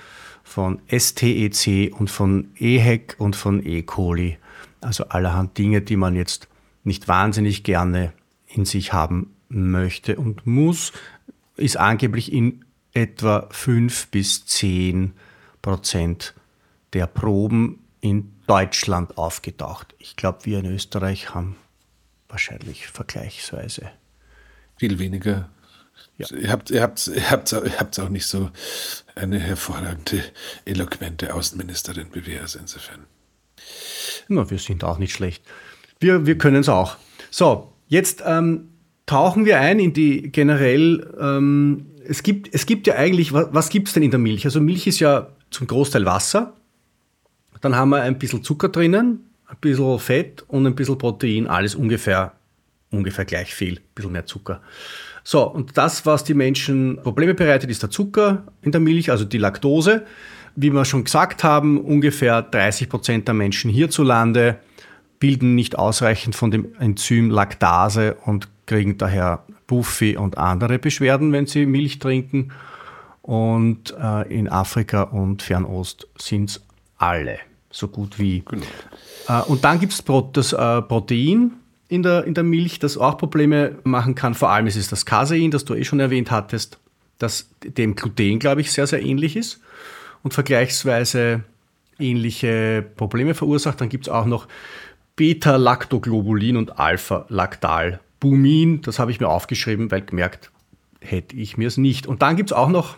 [0.43, 3.83] von STEC und von EHEC und von E.
[3.83, 4.39] coli.
[4.81, 6.49] Also allerhand Dinge, die man jetzt
[6.85, 8.13] nicht wahnsinnig gerne
[8.47, 10.93] in sich haben möchte und muss,
[11.57, 15.13] ist angeblich in etwa 5 bis 10
[15.63, 16.35] Prozent
[16.93, 19.95] der Proben in Deutschland aufgetaucht.
[19.99, 21.57] Ich glaube, wir in Österreich haben
[22.29, 23.91] wahrscheinlich vergleichsweise
[24.77, 25.49] viel weniger.
[26.19, 26.27] Ja.
[26.35, 28.51] Ihr habt ihr habt, ihr habt, ihr habt auch nicht so
[29.15, 30.23] eine hervorragende,
[30.65, 33.07] eloquente Außenministerin wie wir, also insofern.
[34.29, 35.43] Na, wir sind auch nicht schlecht.
[36.01, 36.97] Wir, wir können es auch.
[37.31, 38.69] So, jetzt ähm,
[39.07, 43.69] tauchen wir ein in die generell, ähm, es, gibt, es gibt ja eigentlich, was, was
[43.69, 44.45] gibt es denn in der Milch?
[44.45, 46.55] Also Milch ist ja zum Großteil Wasser.
[47.61, 51.75] Dann haben wir ein bisschen Zucker drinnen, ein bisschen Fett und ein bisschen Protein, alles
[51.75, 52.33] ungefähr,
[52.91, 54.61] ungefähr gleich viel, ein bisschen mehr Zucker.
[55.25, 59.25] So, und das, was die Menschen Probleme bereitet, ist der Zucker in der Milch, also
[59.25, 60.07] die Laktose.
[60.55, 64.59] Wie wir schon gesagt haben, ungefähr 30 Prozent der Menschen hierzulande
[65.19, 71.47] bilden nicht ausreichend von dem Enzym Laktase und kriegen daher Buffy und andere Beschwerden, wenn
[71.47, 72.53] sie Milch trinken.
[73.23, 76.66] Und äh, in Afrika und Fernost sind es
[76.99, 77.39] alle,
[77.71, 78.43] so gut wie.
[78.45, 78.67] Genau.
[79.29, 81.53] Äh, und dann gibt es das äh, Protein
[81.89, 84.35] in der, in der Milch, das auch Probleme machen kann.
[84.35, 86.79] Vor allem ist es das Casein, das du eh schon erwähnt hattest,
[87.19, 89.61] das dem Gluten, glaube ich, sehr, sehr ähnlich ist
[90.23, 91.45] und vergleichsweise
[91.99, 93.81] ähnliche Probleme verursacht.
[93.81, 94.49] Dann gibt es auch noch
[95.17, 98.83] Beta-Lactoglobulin und Alpha-Lactalbumin.
[98.83, 100.51] Das habe ich mir aufgeschrieben, weil gemerkt
[101.01, 102.07] hätte ich mir es nicht.
[102.07, 102.97] Und dann gibt es auch noch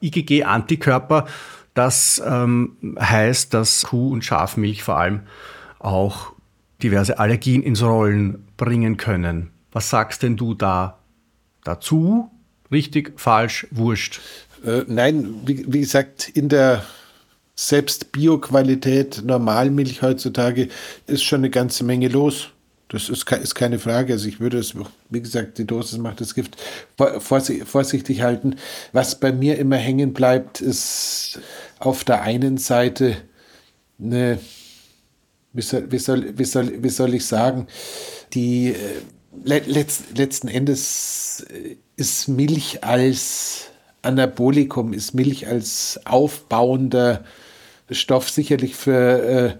[0.00, 1.26] IgG-Antikörper.
[1.74, 5.20] Das ähm, heißt, dass Kuh- und Schafmilch vor allem
[5.80, 6.32] auch
[6.82, 9.50] diverse Allergien ins Rollen bringen können.
[9.72, 10.98] Was sagst denn du da
[11.64, 12.30] dazu?
[12.70, 14.20] Richtig, falsch, wurscht?
[14.64, 16.84] Äh, nein, wie, wie, gesagt, in der
[17.56, 20.68] selbst Bioqualität Normalmilch heutzutage
[21.06, 22.50] ist schon eine ganze Menge los.
[22.94, 24.12] Das ist, ist keine Frage.
[24.12, 24.74] Also ich würde es,
[25.10, 26.56] wie gesagt, die Dosis macht das Gift
[27.18, 28.54] vorsichtig halten.
[28.92, 31.40] Was bei mir immer hängen bleibt, ist
[31.80, 33.16] auf der einen Seite
[34.00, 34.38] eine,
[35.52, 37.66] wie soll, wie soll, wie soll, wie soll ich sagen,
[38.32, 38.78] die äh,
[39.42, 43.70] letzt, letzten Endes äh, ist Milch als
[44.02, 47.24] Anabolikum ist Milch als aufbauender
[47.90, 49.54] Stoff sicherlich für äh,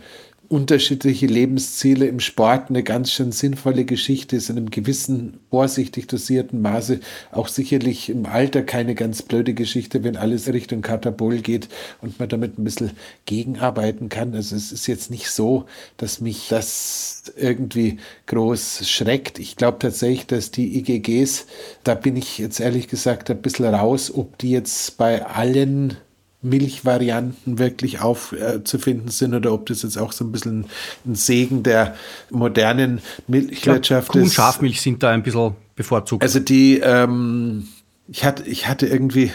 [0.54, 6.62] unterschiedliche Lebensziele im Sport eine ganz schön sinnvolle Geschichte ist in einem gewissen vorsichtig dosierten
[6.62, 7.00] Maße
[7.32, 11.68] auch sicherlich im Alter keine ganz blöde Geschichte, wenn alles Richtung Katabol geht
[12.02, 12.92] und man damit ein bisschen
[13.26, 14.32] gegenarbeiten kann.
[14.32, 15.64] Also es ist jetzt nicht so,
[15.96, 19.40] dass mich das irgendwie groß schreckt.
[19.40, 21.46] Ich glaube tatsächlich, dass die IgGs,
[21.82, 25.96] da bin ich jetzt ehrlich gesagt ein bisschen raus, ob die jetzt bei allen
[26.44, 30.66] Milchvarianten wirklich aufzufinden äh, sind oder ob das jetzt auch so ein bisschen
[31.06, 31.96] ein Segen der
[32.30, 34.24] modernen Milchwirtschaft glaub, Kuh ist.
[34.24, 36.22] und Schafmilch sind da ein bisschen bevorzugt.
[36.22, 37.68] Also die, ähm,
[38.08, 39.32] ich hatte, ich hatte irgendwie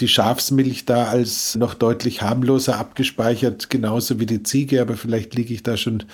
[0.00, 5.54] die Schafsmilch da als noch deutlich harmloser abgespeichert, genauso wie die Ziege, aber vielleicht liege
[5.54, 6.04] ich da schon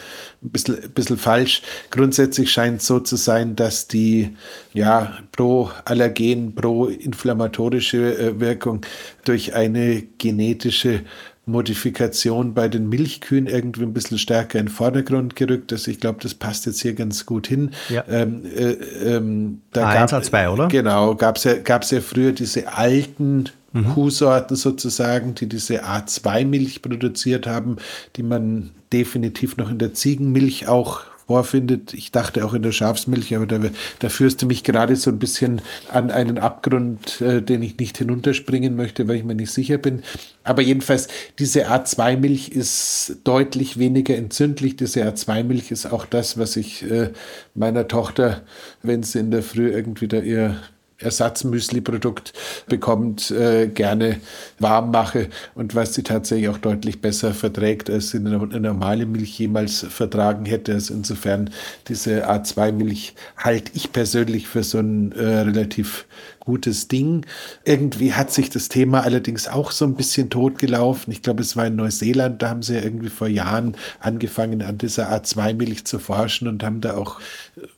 [0.42, 1.62] ein bisschen, ein bisschen falsch.
[1.90, 4.36] Grundsätzlich scheint es so zu sein, dass die
[4.72, 8.80] ja, pro-allergen, pro-inflammatorische äh, Wirkung
[9.24, 11.00] durch eine genetische
[11.46, 15.72] Modifikation bei den Milchkühen irgendwie ein bisschen stärker in den Vordergrund gerückt.
[15.72, 17.72] Also ich glaube, das passt jetzt hier ganz gut hin.
[17.90, 18.04] Ja.
[18.08, 18.72] Ähm, äh,
[19.16, 20.68] ähm, da A1, gab, A2, oder?
[20.68, 23.90] Genau, gab es ja, gab's ja früher diese alten mhm.
[23.90, 27.76] Kuhsorten sozusagen, die diese A2-Milch produziert haben,
[28.16, 31.94] die man definitiv noch in der Ziegenmilch auch vorfindet.
[31.94, 33.58] Ich dachte auch in der Schafsmilch, aber da,
[33.98, 37.98] da führst du mich gerade so ein bisschen an einen Abgrund, äh, den ich nicht
[37.98, 40.02] hinunterspringen möchte, weil ich mir nicht sicher bin.
[40.42, 41.08] Aber jedenfalls,
[41.38, 44.76] diese A2-Milch ist deutlich weniger entzündlich.
[44.76, 47.10] Diese A2-Milch ist auch das, was ich äh,
[47.54, 48.42] meiner Tochter,
[48.82, 50.56] wenn sie in der Früh irgendwie da ihr
[51.04, 52.32] Ersatzmüsli-Produkt
[52.66, 54.20] bekommt, äh, gerne
[54.58, 59.06] warm mache und was sie tatsächlich auch deutlich besser verträgt, als sie eine, eine normale
[59.06, 60.74] Milch jemals vertragen hätte.
[60.74, 61.50] Also insofern
[61.88, 66.06] diese A2-Milch halte ich persönlich für so ein äh, relativ
[66.44, 67.26] gutes Ding.
[67.64, 71.12] Irgendwie hat sich das Thema allerdings auch so ein bisschen totgelaufen.
[71.12, 74.78] Ich glaube, es war in Neuseeland, da haben sie ja irgendwie vor Jahren angefangen, an
[74.78, 77.20] dieser A2-Milch zu forschen und haben da auch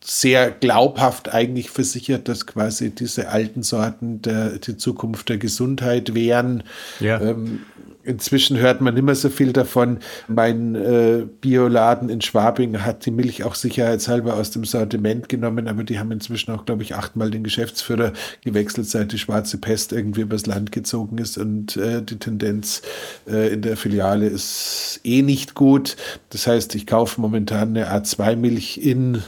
[0.05, 6.63] sehr glaubhaft eigentlich versichert, dass quasi diese alten Sorten der, die Zukunft der Gesundheit wären.
[7.01, 7.21] Ja.
[7.21, 7.61] Ähm,
[8.07, 9.99] Inzwischen hört man mehr so viel davon.
[10.29, 15.83] Mein äh, Bioladen in Schwabing hat die Milch auch sicherheitshalber aus dem Sortiment genommen, aber
[15.83, 18.13] die haben inzwischen auch, glaube ich, achtmal den Geschäftsführer
[18.45, 22.83] gewechselt, seit die schwarze Pest irgendwie übers Land gezogen ist und äh, die Tendenz
[23.29, 25.97] äh, in der Filiale ist eh nicht gut.
[26.31, 29.23] Das heißt, ich kaufe momentan eine A2-Milch in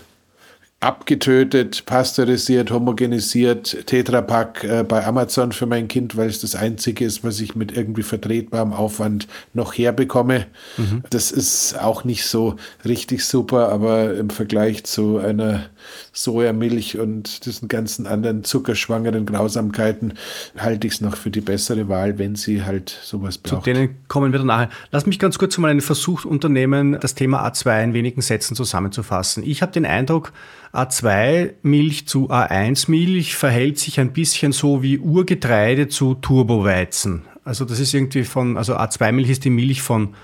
[0.80, 7.24] abgetötet, pasteurisiert, homogenisiert, Tetrapack äh, bei Amazon für mein Kind, weil es das einzige ist,
[7.24, 10.46] was ich mit irgendwie vertretbarem Aufwand noch herbekomme.
[10.76, 11.02] Mhm.
[11.10, 15.64] Das ist auch nicht so richtig super, aber im Vergleich zu einer
[16.12, 20.14] Sojamilch und diesen ganzen anderen zuckerschwangeren Grausamkeiten
[20.56, 23.64] halte ich es noch für die bessere Wahl, wenn sie halt sowas braucht.
[23.64, 24.68] Zu denen kommen wir danach.
[24.92, 29.42] Lass mich ganz kurz mal einen Versuch unternehmen, das Thema A2 in wenigen Sätzen zusammenzufassen.
[29.42, 30.32] Ich habe den Eindruck,
[30.72, 37.22] A2-Milch zu A1-Milch verhält sich ein bisschen so wie Urgetreide zu Turboweizen.
[37.44, 40.14] Also das ist irgendwie von, also A2-Milch ist die Milch von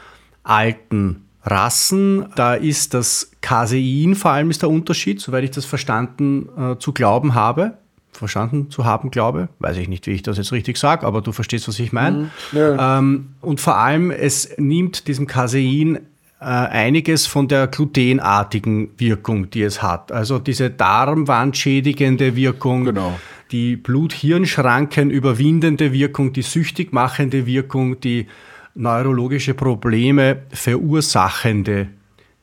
[0.43, 2.27] alten Rassen.
[2.37, 6.93] Da ist das Casein vor allem ist der Unterschied, soweit ich das verstanden äh, zu
[6.93, 7.79] glauben habe.
[8.13, 9.49] Verstanden zu haben, glaube.
[9.59, 12.31] Weiß ich nicht, wie ich das jetzt richtig sage, aber du verstehst, was ich meine.
[12.53, 12.99] Mhm, ja.
[12.99, 15.99] ähm, und vor allem, es nimmt diesem Casein
[16.45, 20.13] einiges von der glutenartigen Wirkung, die es hat.
[20.13, 23.19] Also diese darmwandschädigende Wirkung, genau.
[23.51, 28.27] die Blut-Hirn-Schranken überwindende Wirkung, die süchtig machende Wirkung, die
[28.75, 31.89] neurologische Probleme verursachende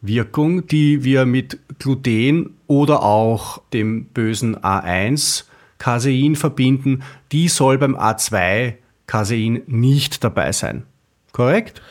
[0.02, 5.44] Wirkung, die wir mit Gluten oder auch dem bösen A1
[5.78, 8.76] Casein verbinden, die soll beim A2
[9.08, 10.84] Casein nicht dabei sein.
[11.32, 11.82] Korrekt?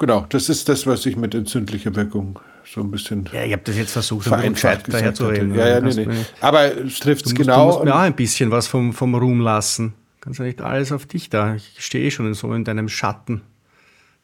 [0.00, 3.28] Genau, das ist das, was ich mit entzündlicher Wirkung so ein bisschen.
[3.34, 5.54] Ja, ich habe das jetzt versucht, vereinfacht daher zu reden.
[5.54, 6.24] Ja, ja, nee, nee.
[6.40, 7.66] Aber es trifft es genau.
[7.66, 9.92] Du musst mir auch ein bisschen was vom, vom Ruhm lassen.
[10.22, 11.54] Kannst ja nicht alles auf dich da.
[11.54, 13.42] Ich stehe eh schon so in deinem Schatten.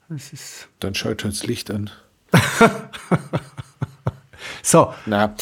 [0.08, 1.90] Das ist Dann schaut schon das Licht an.
[4.62, 4.94] so.
[5.04, 5.34] Na.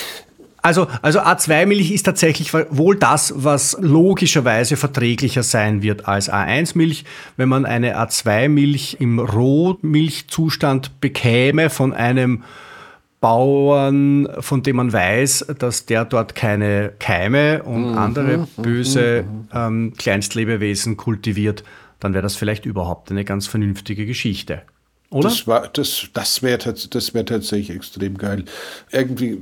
[0.65, 7.05] Also, also A2-Milch ist tatsächlich wohl das, was logischerweise verträglicher sein wird als A1-Milch.
[7.37, 12.45] Wenn man eine A2-Milch im Rohmilchzustand bekäme von einem
[13.21, 19.25] Bauern, von dem man weiß, dass der dort keine Keime und mhm, andere mhm, böse
[19.25, 21.63] mhm, ähm, Kleinstlebewesen kultiviert,
[22.01, 24.63] dann wäre das vielleicht überhaupt eine ganz vernünftige Geschichte.
[25.15, 25.29] Oder?
[25.29, 28.47] Das, war, das, das wäre das wär tatsächlich extrem geil.
[28.91, 29.39] Irgendwie äh,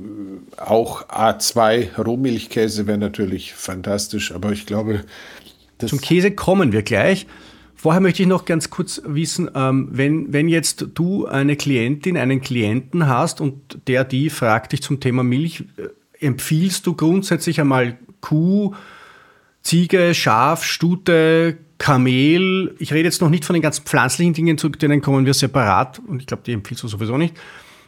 [0.57, 5.03] auch A2 Rohmilchkäse wäre natürlich fantastisch, aber ich glaube.
[5.79, 7.25] Zum Käse kommen wir gleich.
[7.73, 12.39] Vorher möchte ich noch ganz kurz wissen, ähm, wenn, wenn jetzt du eine Klientin, einen
[12.39, 17.97] Klienten hast und der, die fragt dich zum Thema Milch, äh, empfiehlst du grundsätzlich einmal
[18.21, 18.75] Kuh,
[19.63, 24.69] Ziege, Schaf, Stute, Kamel, ich rede jetzt noch nicht von den ganzen pflanzlichen Dingen, zu
[24.69, 27.35] denen kommen wir separat und ich glaube, die empfiehlst du sowieso nicht.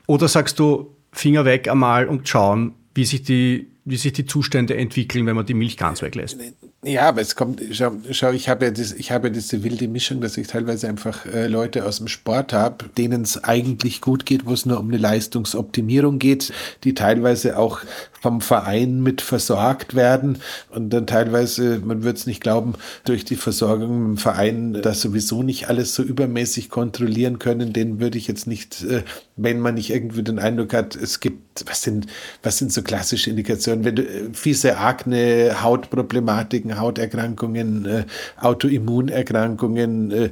[0.06, 4.76] Oder sagst du, Finger weg einmal und schauen, wie sich die, wie sich die Zustände
[4.76, 6.38] entwickeln, wenn man die Milch ganz weglässt?
[6.88, 8.72] Ja, aber es kommt, schau, schau ich habe ja,
[9.10, 12.86] habe ja diese wilde Mischung, dass ich teilweise einfach äh, Leute aus dem Sport habe,
[12.96, 17.82] denen es eigentlich gut geht, wo es nur um eine Leistungsoptimierung geht, die teilweise auch
[18.26, 23.36] vom Verein mit versorgt werden und dann teilweise, man wird es nicht glauben, durch die
[23.36, 27.72] Versorgung im Verein das sowieso nicht alles so übermäßig kontrollieren können.
[27.72, 29.04] Den würde ich jetzt nicht, äh,
[29.36, 32.08] wenn man nicht irgendwie den Eindruck hat, es gibt, was sind,
[32.42, 38.04] was sind so klassische Indikationen, wenn du äh, fiese Akne, Hautproblematiken, Hauterkrankungen, äh,
[38.40, 40.32] Autoimmunerkrankungen,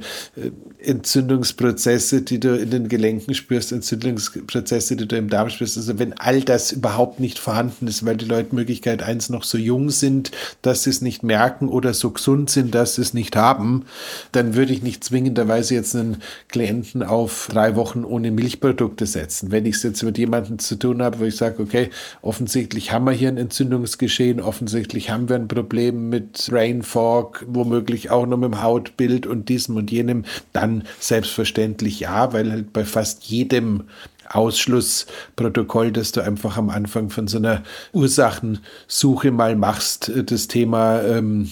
[0.78, 5.76] Entzündungsprozesse, die du in den Gelenken spürst, Entzündungsprozesse, die du im Darm spürst.
[5.76, 9.58] Also wenn all das überhaupt nicht vorhanden ist, weil die Leute Möglichkeit eins noch so
[9.58, 10.30] jung sind,
[10.62, 13.84] dass sie es nicht merken oder so gesund sind, dass sie es nicht haben,
[14.32, 19.50] dann würde ich nicht zwingenderweise jetzt einen Klienten auf drei Wochen ohne Milchprodukte setzen.
[19.50, 21.90] Wenn ich es jetzt mit jemandem zu tun habe, wo ich sage, okay,
[22.22, 28.10] offensichtlich haben wir hier ein Entzündungsgeschehen, offensichtlich haben wir ein Problem mit Brain Fog, womöglich
[28.10, 32.84] auch noch mit dem Hautbild und diesem und jenem, dann selbstverständlich ja, weil halt bei
[32.84, 33.84] fast jedem
[34.28, 41.02] Ausschlussprotokoll, das du einfach am Anfang von so einer Ursachensuche mal machst, äh, das Thema
[41.02, 41.50] ähm,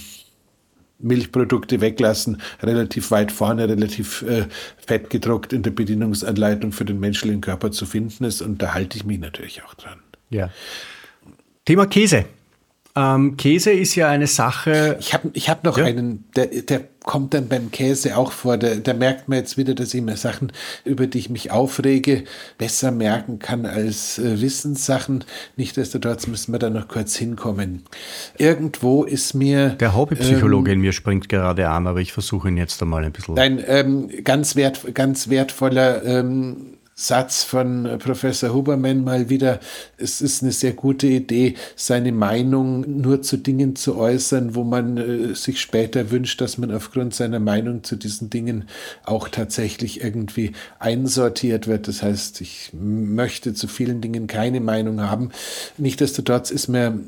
[0.99, 4.47] Milchprodukte weglassen, relativ weit vorne, relativ äh,
[4.79, 8.41] fett gedruckt in der Bedienungsanleitung für den menschlichen Körper zu finden ist.
[8.41, 9.99] Und da halte ich mich natürlich auch dran.
[10.31, 10.51] Ja.
[11.65, 12.25] Thema Käse.
[12.95, 14.97] Ähm, Käse ist ja eine Sache.
[15.01, 15.85] Ich habe ich hab noch ja.
[15.85, 18.59] einen, der, der kommt dann beim Käse auch vor.
[18.59, 20.53] Da, da merkt man jetzt wieder, dass ich mir Sachen,
[20.85, 22.25] über die ich mich aufrege,
[22.59, 25.25] besser merken kann als äh, Wissenssachen.
[25.57, 27.85] Nichtsdestotrotz müssen wir da noch kurz hinkommen.
[28.37, 29.71] Irgendwo ist mir.
[29.71, 33.13] Der Hobbypsychologe ähm, in mir springt gerade an, aber ich versuche ihn jetzt einmal ein
[33.13, 33.39] bisschen.
[33.39, 36.72] Ein ähm, ganz, wert, ganz wertvoller ähm,
[37.03, 39.59] Satz von Professor Huberman mal wieder,
[39.99, 44.97] es ist eine sehr gute Idee, seine Meinung nur zu Dingen zu äußern, wo man
[44.97, 48.69] äh, sich später wünscht, dass man aufgrund seiner Meinung zu diesen Dingen
[49.05, 51.89] auch tatsächlich irgendwie einsortiert wird.
[51.89, 55.31] Das heißt, ich möchte zu vielen Dingen keine Meinung haben.
[55.79, 57.01] Nichtsdestotrotz ist mir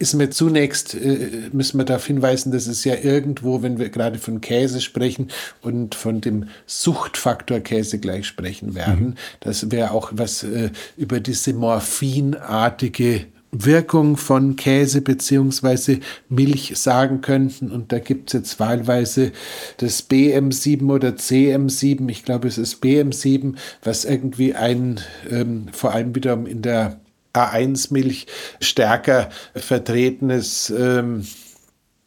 [0.00, 4.18] ist mir zunächst, äh, müssen wir darauf hinweisen, dass es ja irgendwo, wenn wir gerade
[4.18, 5.28] von Käse sprechen
[5.60, 9.14] und von dem Suchtfaktor Käse gleich sprechen werden, mhm.
[9.40, 17.70] dass wir auch was äh, über diese morphinartige Wirkung von Käse beziehungsweise Milch sagen könnten.
[17.70, 19.32] Und da gibt es jetzt wahlweise
[19.78, 26.14] das BM7 oder CM7, ich glaube es ist BM7, was irgendwie ein, ähm, vor allem
[26.14, 27.00] wiederum in der
[27.34, 28.26] A1-Milch
[28.60, 31.26] stärker vertretenes, ähm,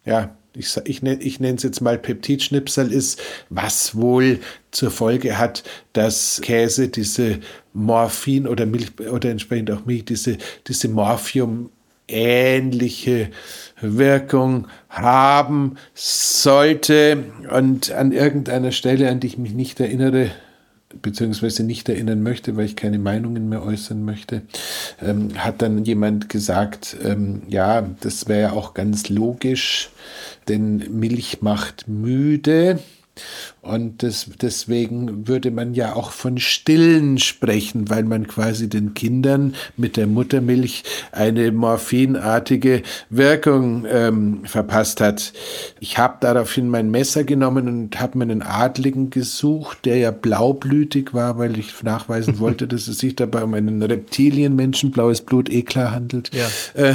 [0.04, 3.20] ja, ich, ich, ich nenne es jetzt mal Peptidschnipsel ist,
[3.50, 4.38] was wohl
[4.70, 7.40] zur Folge hat, dass Käse diese
[7.72, 11.70] Morphin oder Milch oder entsprechend auch Milch diese, diese Morphium
[12.06, 13.30] ähnliche
[13.80, 17.24] Wirkung haben sollte.
[17.50, 20.30] Und an irgendeiner Stelle, an die ich mich nicht erinnere,
[21.02, 24.42] beziehungsweise nicht erinnern möchte, weil ich keine Meinungen mehr äußern möchte,
[25.02, 29.90] ähm, hat dann jemand gesagt, ähm, ja, das wäre ja auch ganz logisch,
[30.48, 32.78] denn Milch macht müde
[33.64, 39.54] und das, deswegen würde man ja auch von Stillen sprechen, weil man quasi den Kindern
[39.76, 45.32] mit der Muttermilch eine morphinartige Wirkung ähm, verpasst hat.
[45.80, 51.14] Ich habe daraufhin mein Messer genommen und habe mir einen Adligen gesucht, der ja blaublütig
[51.14, 55.62] war, weil ich nachweisen wollte, dass es sich dabei um einen Reptilienmenschen, blaues Blut, eh
[55.62, 56.30] klar handelt.
[56.34, 56.48] Ja.
[56.74, 56.94] Äh,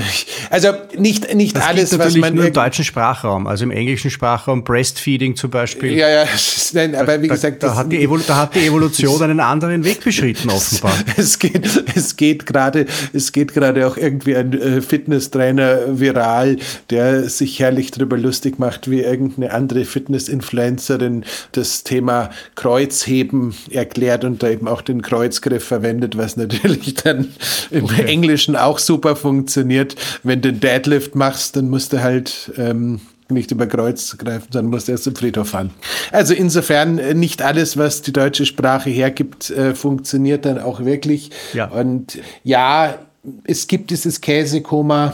[0.49, 2.35] also nicht, nicht das alles, was man...
[2.35, 5.93] nur im deutschen Sprachraum, also im englischen Sprachraum, Breastfeeding zum Beispiel.
[5.93, 6.25] Ja, ja,
[6.73, 10.03] nein, aber wie da, gesagt, da, hat die da hat die Evolution einen anderen Weg
[10.03, 10.93] beschritten, offenbar.
[11.17, 16.57] es geht, es geht gerade, es geht gerade auch irgendwie ein äh, Fitnesstrainer viral,
[16.89, 24.43] der sich herrlich darüber lustig macht, wie irgendeine andere Fitness-Influencerin das Thema Kreuzheben erklärt und
[24.43, 27.29] da eben auch den Kreuzgriff verwendet, was natürlich dann
[27.71, 28.05] im okay.
[28.05, 29.95] Englischen auch super funktioniert.
[30.23, 33.01] Wenn du den Deadlift machst, dann musst du halt ähm,
[33.31, 35.71] nicht über Kreuz greifen, sondern muss erst zum Friedhof fahren.
[36.11, 41.31] Also insofern äh, nicht alles, was die deutsche Sprache hergibt, äh, funktioniert dann auch wirklich.
[41.53, 41.67] Ja.
[41.67, 42.99] Und ja,
[43.43, 45.13] es gibt dieses Käsekoma,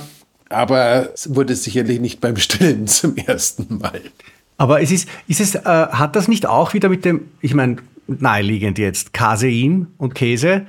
[0.49, 4.01] aber es wurde sicherlich nicht beim Stillen zum ersten Mal.
[4.57, 7.78] Aber es ist, ist es, äh, hat das nicht auch wieder mit dem, ich meine,
[8.07, 10.66] naheliegend jetzt, Casein und Käse,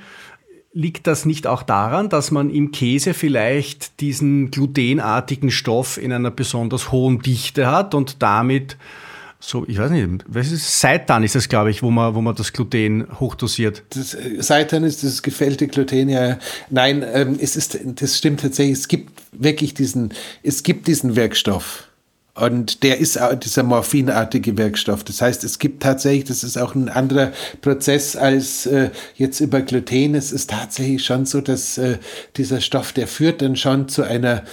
[0.77, 6.29] liegt das nicht auch daran, dass man im Käse vielleicht diesen glutenartigen Stoff in einer
[6.29, 8.77] besonders hohen Dichte hat und damit
[9.39, 12.35] so, ich weiß nicht, was ist Seitan ist das, glaube ich, wo man, wo man
[12.35, 13.83] das Gluten hochdosiert.
[13.89, 16.37] Das, äh, Seitan ist das gefällte Gluten, ja.
[16.69, 18.77] Nein, ähm, es ist, das stimmt tatsächlich.
[18.77, 20.13] Es gibt wirklich diesen,
[20.43, 21.86] es gibt diesen Wirkstoff.
[22.39, 25.03] Und der ist auch dieser morphinartige Wirkstoff.
[25.03, 27.31] Das heißt, es gibt tatsächlich, das ist auch ein anderer
[27.61, 30.13] Prozess als äh, jetzt über Gluten.
[30.13, 31.97] Es ist tatsächlich schon so, dass äh,
[32.35, 34.43] dieser Stoff, der führt dann schon zu einer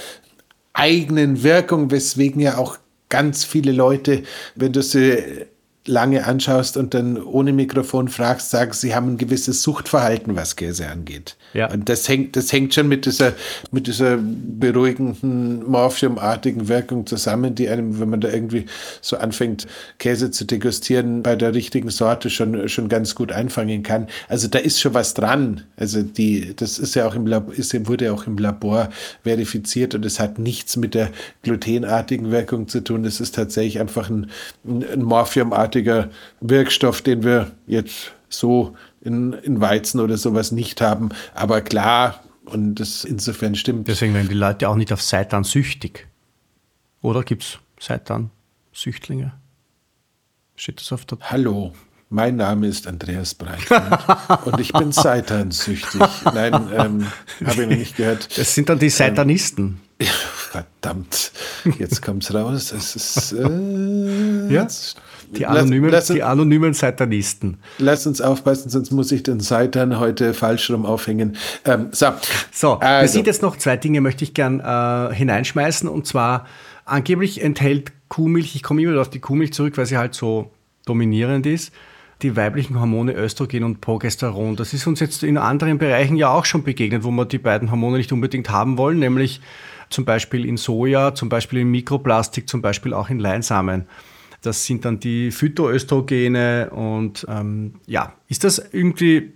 [0.72, 2.78] eigenen Wirkung, weswegen ja auch
[3.10, 4.22] ganz viele Leute,
[4.54, 5.44] wenn du sie
[5.86, 10.88] lange anschaust und dann ohne Mikrofon fragst, sagen, sie haben ein gewisses Suchtverhalten, was Käse
[10.88, 11.36] angeht.
[11.52, 11.70] Ja.
[11.70, 13.34] Und das hängt, das hängt schon mit dieser,
[13.70, 18.64] mit dieser beruhigenden, morphiumartigen Wirkung zusammen, die einem, wenn man da irgendwie
[19.02, 19.66] so anfängt,
[19.98, 24.08] Käse zu degustieren, bei der richtigen Sorte schon, schon ganz gut einfangen kann.
[24.28, 25.64] Also da ist schon was dran.
[25.76, 28.88] Also die, das ist ja auch im Labor, ist, wurde ja auch im Labor
[29.22, 31.10] verifiziert und es hat nichts mit der
[31.42, 33.04] glutenartigen Wirkung zu tun.
[33.04, 34.30] Es ist tatsächlich einfach ein,
[34.64, 36.10] ein morphiumartiger großartiger
[36.40, 41.10] Wirkstoff, den wir jetzt so in, in Weizen oder sowas nicht haben.
[41.34, 43.88] Aber klar, und das insofern stimmt.
[43.88, 46.06] Deswegen werden die Leute auch nicht auf Seitan süchtig.
[47.02, 49.32] Oder gibt es Seitan-Süchtlinge?
[50.56, 51.18] Steht das auf der.
[51.20, 51.72] Hallo.
[52.10, 53.66] Mein Name ist Andreas Breit
[54.44, 56.00] und ich bin Seitan-süchtig.
[56.26, 57.06] Nein, ähm,
[57.44, 58.38] habe ich noch nicht gehört.
[58.38, 59.64] Das sind dann die Seitanisten.
[59.64, 59.80] Ähm,
[60.10, 61.32] verdammt,
[61.78, 62.72] jetzt kommt es raus.
[62.72, 63.32] Es ist.
[63.32, 64.66] Äh, ja?
[65.36, 67.58] Die anonymen, lass, lass, die anonymen Satanisten.
[67.78, 71.36] Lass uns aufpassen, sonst muss ich den Satan heute falsch rum aufhängen.
[71.64, 72.08] Ähm, so,
[72.52, 73.02] so also.
[73.02, 75.88] wir sind jetzt noch zwei Dinge, möchte ich gern äh, hineinschmeißen.
[75.88, 76.46] Und zwar,
[76.84, 80.50] angeblich enthält Kuhmilch, ich komme immer wieder auf die Kuhmilch zurück, weil sie halt so
[80.86, 81.72] dominierend ist,
[82.22, 84.56] die weiblichen Hormone Östrogen und Progesteron.
[84.56, 87.70] Das ist uns jetzt in anderen Bereichen ja auch schon begegnet, wo wir die beiden
[87.70, 89.40] Hormone nicht unbedingt haben wollen, nämlich
[89.90, 93.86] zum Beispiel in Soja, zum Beispiel in Mikroplastik, zum Beispiel auch in Leinsamen.
[94.42, 99.32] Das sind dann die Phytoöstrogene und ähm, ja, ist das irgendwie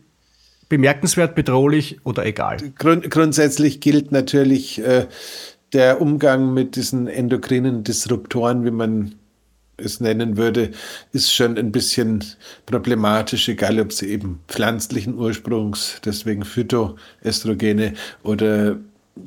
[0.69, 2.59] bemerkenswert, bedrohlich oder egal?
[2.79, 5.07] Grund, grundsätzlich gilt natürlich äh,
[5.73, 9.15] der Umgang mit diesen endokrinen Disruptoren, wie man
[9.79, 10.73] es nennen würde,
[11.13, 12.25] ist schon ein bisschen
[12.67, 18.79] problematisch, egal ob sie eben pflanzlichen Ursprungs, deswegen Phytoestrogene oder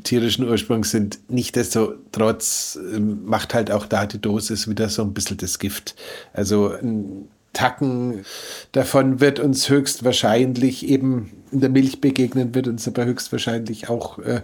[0.04, 1.20] tierischen Ursprungs sind.
[1.30, 5.96] Nichtsdestotrotz ähm, macht halt auch da die Dosis wieder so ein bisschen das Gift.
[6.34, 8.24] Also ein Tacken
[8.72, 14.42] davon wird uns höchstwahrscheinlich eben in der Milch begegnen, wird uns aber höchstwahrscheinlich auch äh,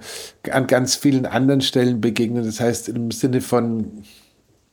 [0.52, 2.43] an ganz vielen anderen Stellen begegnen.
[2.43, 4.04] Das heißt, im Sinne von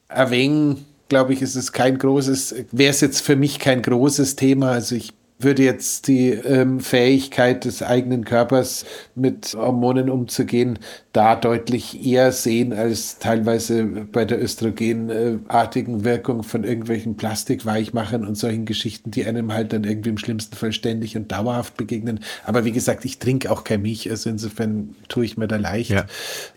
[0.08, 4.72] erwähnen, glaube ich, ist es kein großes, wäre es jetzt für mich kein großes Thema.
[4.72, 5.12] Also ich
[5.44, 8.84] würde jetzt die ähm, Fähigkeit des eigenen Körpers
[9.14, 10.78] mit Hormonen umzugehen
[11.14, 18.64] da deutlich eher sehen als teilweise bei der östrogenartigen Wirkung von irgendwelchen Plastikweichmachern und solchen
[18.64, 22.18] Geschichten, die einem halt dann irgendwie im schlimmsten Fall ständig und dauerhaft begegnen.
[22.44, 25.90] Aber wie gesagt, ich trinke auch kein Milch, also insofern tue ich mir da leicht.
[25.90, 26.06] Ja.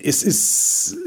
[0.02, 0.98] Es ist,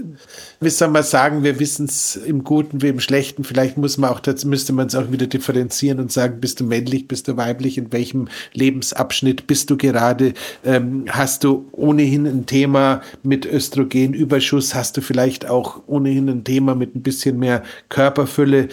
[0.60, 3.42] wie soll man sagen, wir wissen es im Guten wie im Schlechten.
[3.42, 6.64] Vielleicht muss man auch, dazu müsste man es auch wieder differenzieren und sagen, bist du
[6.64, 12.46] männlich, bist du weiblich, in welchem Lebensabschnitt bist du gerade, ähm, hast du ohnehin ein
[12.46, 18.68] Thema mit Östrogenüberschuss hast du vielleicht auch ohnehin ein Thema mit ein bisschen mehr Körperfülle.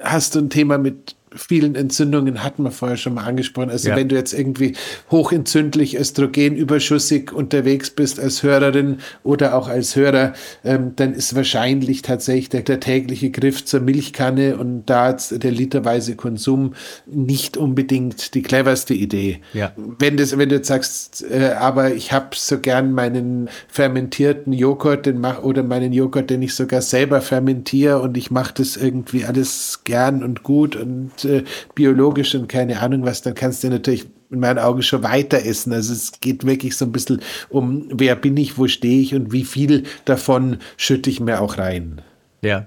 [0.00, 3.70] Hast du ein Thema mit vielen Entzündungen hatten wir vorher schon mal angesprochen.
[3.70, 3.96] Also ja.
[3.96, 4.74] wenn du jetzt irgendwie
[5.10, 10.34] hochentzündlich, östrogenüberschüssig unterwegs bist als Hörerin oder auch als Hörer,
[10.64, 16.14] ähm, dann ist wahrscheinlich tatsächlich der, der, tägliche Griff zur Milchkanne und da der literweise
[16.14, 16.74] Konsum
[17.06, 19.40] nicht unbedingt die cleverste Idee.
[19.54, 19.72] Ja.
[19.76, 25.06] Wenn, das, wenn du jetzt sagst, äh, aber ich habe so gern meinen fermentierten Joghurt
[25.06, 29.24] den mach, oder meinen Joghurt, den ich sogar selber fermentiere und ich mache das irgendwie
[29.24, 34.06] alles gern und gut und äh, biologisch und keine Ahnung was, dann kannst du natürlich
[34.30, 35.72] in meinen Augen schon weiter essen.
[35.72, 39.32] Also es geht wirklich so ein bisschen um, wer bin ich, wo stehe ich und
[39.32, 42.02] wie viel davon schütte ich mir auch rein.
[42.42, 42.66] Ja.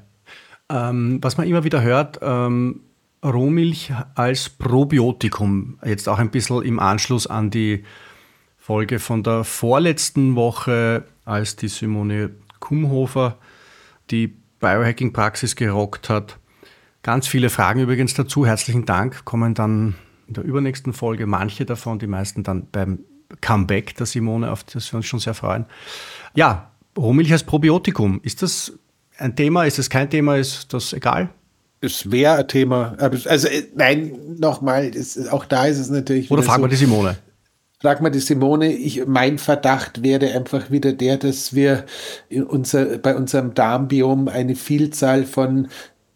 [0.70, 2.82] Ähm, was man immer wieder hört, ähm,
[3.24, 7.84] Rohmilch als Probiotikum, jetzt auch ein bisschen im Anschluss an die
[8.58, 13.38] Folge von der vorletzten Woche, als die Simone Kumhofer
[14.12, 14.28] die
[14.60, 16.39] Biohacking-Praxis gerockt hat.
[17.04, 18.46] Ganz viele Fragen übrigens dazu.
[18.46, 19.26] Herzlichen Dank.
[19.26, 19.96] Kommen dann
[20.28, 23.00] in der übernächsten Folge manche davon, die meisten dann beim
[23.42, 25.66] Comeback der Simone, auf das wir uns schon sehr freuen.
[26.36, 28.20] Ja, Rohmilch als Probiotikum.
[28.24, 28.74] Ist das
[29.18, 29.66] ein Thema?
[29.66, 30.38] Ist es kein Thema?
[30.38, 31.30] Ist das egal?
[31.82, 32.98] Es wäre ein Thema.
[33.00, 34.92] Also äh, nein, nochmal,
[35.32, 36.30] auch da ist es natürlich.
[36.30, 37.18] Oder fragen so, wir die Simone.
[37.82, 41.86] Frag mal die Simone, ich, mein Verdacht wäre einfach wieder der, dass wir
[42.30, 45.70] unser, bei unserem Darmbiom eine Vielzahl von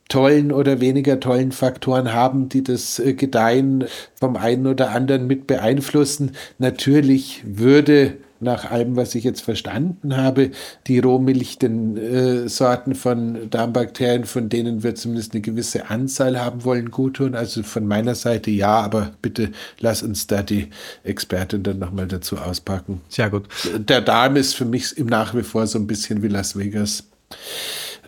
[0.09, 3.85] tollen oder weniger tollen Faktoren haben, die das äh, Gedeihen
[4.19, 6.31] vom einen oder anderen mit beeinflussen.
[6.59, 10.51] Natürlich würde nach allem, was ich jetzt verstanden habe,
[10.87, 16.63] die Rohmilch den äh, Sorten von Darmbakterien, von denen wir zumindest eine gewisse Anzahl haben
[16.63, 17.35] wollen, gut tun.
[17.35, 20.69] Also von meiner Seite ja, aber bitte lass uns da die
[21.03, 23.01] Expertin dann nochmal dazu auspacken.
[23.09, 23.47] Sehr gut.
[23.77, 27.05] Der Darm ist für mich im nach wie vor so ein bisschen wie Las Vegas.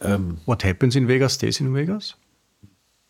[0.01, 2.15] Ähm, What happens in Vegas stays in Vegas?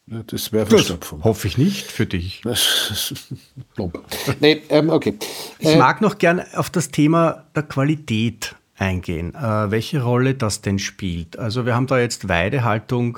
[0.08, 1.24] Das wäre Verstopfung.
[1.24, 2.44] Hoffe ich nicht für dich.
[4.40, 5.18] nee, ähm, okay.
[5.58, 10.62] Ich äh, mag noch gern auf das Thema der Qualität eingehen, äh, welche Rolle das
[10.62, 11.40] denn spielt.
[11.40, 13.18] Also wir haben da jetzt Weidehaltung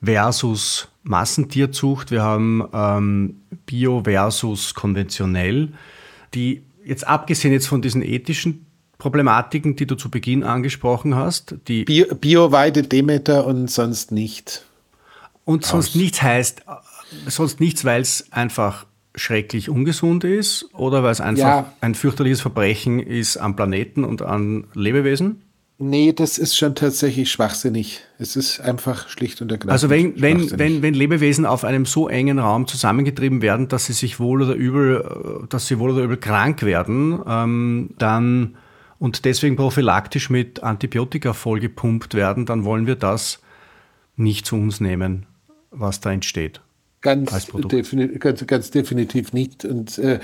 [0.00, 5.72] versus Massentierzucht, wir haben ähm, Bio versus konventionell,
[6.32, 8.66] die jetzt abgesehen jetzt von diesen ethischen
[8.98, 11.54] Problematiken, die du zu Beginn angesprochen hast.
[11.68, 14.64] Die Bio-Weide, Demeter und sonst nicht.
[15.44, 15.94] Und sonst Aus.
[15.94, 16.62] nichts heißt,
[17.26, 21.72] sonst nichts, weil es einfach schrecklich ungesund ist oder weil es einfach ja.
[21.80, 25.42] ein fürchterliches Verbrechen ist am Planeten und an Lebewesen?
[25.80, 28.00] Nee, das ist schon tatsächlich schwachsinnig.
[28.18, 29.70] Es ist einfach schlicht und ergreifend.
[29.70, 33.92] Also wenn, wenn, wenn, wenn Lebewesen auf einem so engen Raum zusammengetrieben werden, dass sie
[33.92, 38.56] sich wohl oder übel, dass sie wohl oder übel krank werden, ähm, dann
[38.98, 43.40] und deswegen prophylaktisch mit Antibiotika vollgepumpt werden, dann wollen wir das
[44.16, 45.26] nicht zu uns nehmen,
[45.70, 46.60] was da entsteht.
[47.00, 49.64] Ganz, defini ganz, ganz definitiv nicht.
[49.64, 50.18] Und äh,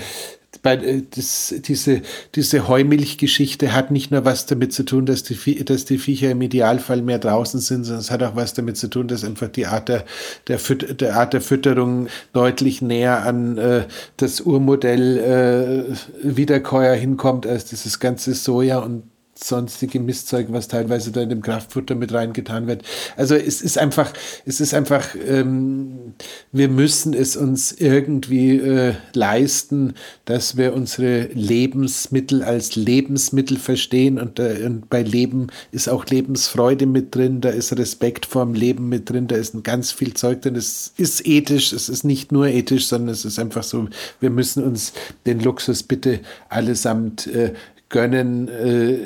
[0.63, 2.03] bei, äh, das, diese,
[2.35, 6.43] diese Heumilchgeschichte hat nicht nur was damit zu tun, dass die, dass die Viecher im
[6.43, 9.67] Idealfall mehr draußen sind, sondern es hat auch was damit zu tun, dass einfach die
[9.67, 10.05] Art der,
[10.49, 13.85] der, Füt der Art der Fütterung deutlich näher an äh,
[14.17, 19.05] das Urmodell äh, Wiederkäuer hinkommt, als dieses ganze Soja und
[19.35, 22.83] sonstige Mistzeug, was teilweise da in dem Kraftfutter mit reingetan wird.
[23.17, 24.13] Also es ist einfach,
[24.47, 26.15] es ist einfach, ähm,
[26.53, 34.39] wir müssen es uns irgendwie äh, leisten, dass wir unsere Lebensmittel als Lebensmittel verstehen und,
[34.39, 39.11] äh, und bei Leben ist auch Lebensfreude mit drin, da ist Respekt vorm Leben mit
[39.11, 40.57] drin, da ist ganz viel Zeug drin.
[40.57, 43.89] Es ist ethisch, es ist nicht nur ethisch, sondern es ist einfach so,
[44.21, 44.93] wir müssen uns
[45.27, 47.53] den Luxus bitte allesamt äh,
[47.89, 48.49] gönnen.
[48.49, 48.99] Äh,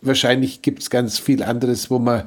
[0.00, 2.24] wahrscheinlich gibt es ganz viel anderes, wo man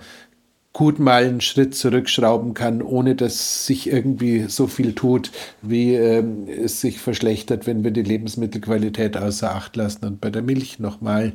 [0.73, 6.47] gut mal einen Schritt zurückschrauben kann, ohne dass sich irgendwie so viel tut, wie ähm,
[6.47, 10.05] es sich verschlechtert, wenn wir die Lebensmittelqualität außer Acht lassen.
[10.05, 11.33] Und bei der Milch nochmal,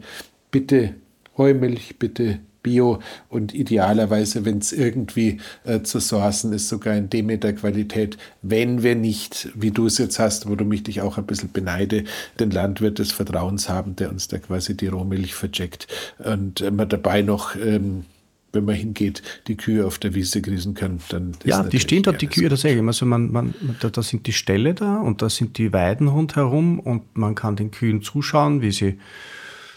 [0.50, 0.94] bitte
[1.36, 2.98] Heumilch, bitte Bio
[3.28, 9.50] und idealerweise, wenn es irgendwie äh, zu sourcen ist, sogar in Demeter-Qualität, wenn wir nicht,
[9.54, 12.02] wie du es jetzt hast, wo du mich dich auch ein bisschen beneide,
[12.40, 15.86] den Landwirt des Vertrauens haben, der uns da quasi die Rohmilch vercheckt
[16.18, 18.06] und äh, man dabei noch ähm,
[18.54, 22.22] wenn man hingeht, die Kühe auf der Wiese grießen kann, dann Ja, die stehen dort,
[22.22, 22.86] die Kühe tatsächlich.
[22.86, 26.78] Also man, man, da, da, sind die Ställe da und da sind die Weiden rundherum
[26.78, 28.98] und man kann den Kühen zuschauen, wie sie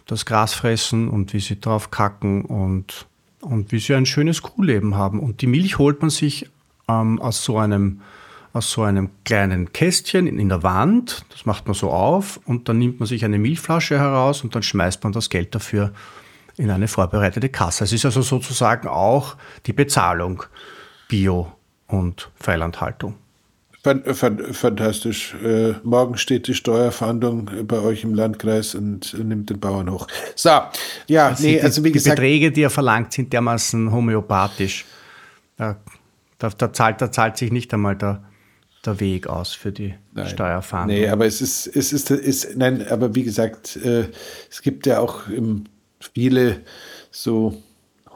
[0.07, 3.05] das Gras fressen und wie sie drauf kacken und,
[3.41, 5.19] und wie sie ein schönes Kuhleben haben.
[5.19, 6.49] Und die Milch holt man sich
[6.87, 8.01] ähm, aus, so einem,
[8.53, 11.25] aus so einem kleinen Kästchen in, in der Wand.
[11.29, 14.63] Das macht man so auf und dann nimmt man sich eine Milchflasche heraus und dann
[14.63, 15.91] schmeißt man das Geld dafür
[16.55, 17.83] in eine vorbereitete Kasse.
[17.83, 19.35] Es ist also sozusagen auch
[19.65, 20.43] die Bezahlung
[21.07, 21.51] Bio
[21.87, 23.15] und Freilandhaltung.
[24.13, 25.35] Fantastisch.
[25.43, 30.07] Äh, morgen steht die Steuerfahndung bei euch im Landkreis und nimmt den Bauern hoch.
[30.35, 30.49] So,
[31.07, 32.17] ja, das nee, also wie die gesagt.
[32.17, 34.85] Die Beträge, die er verlangt, sind dermaßen homöopathisch.
[35.57, 35.77] Da,
[36.37, 38.23] da, da, zahlt, da zahlt sich nicht einmal der,
[38.85, 40.95] der Weg aus für die nein, Steuerfahndung.
[40.95, 44.05] Nee, aber es ist, es ist, ist nein, aber wie gesagt, äh,
[44.49, 45.23] es gibt ja auch
[46.13, 46.61] viele
[47.11, 47.61] so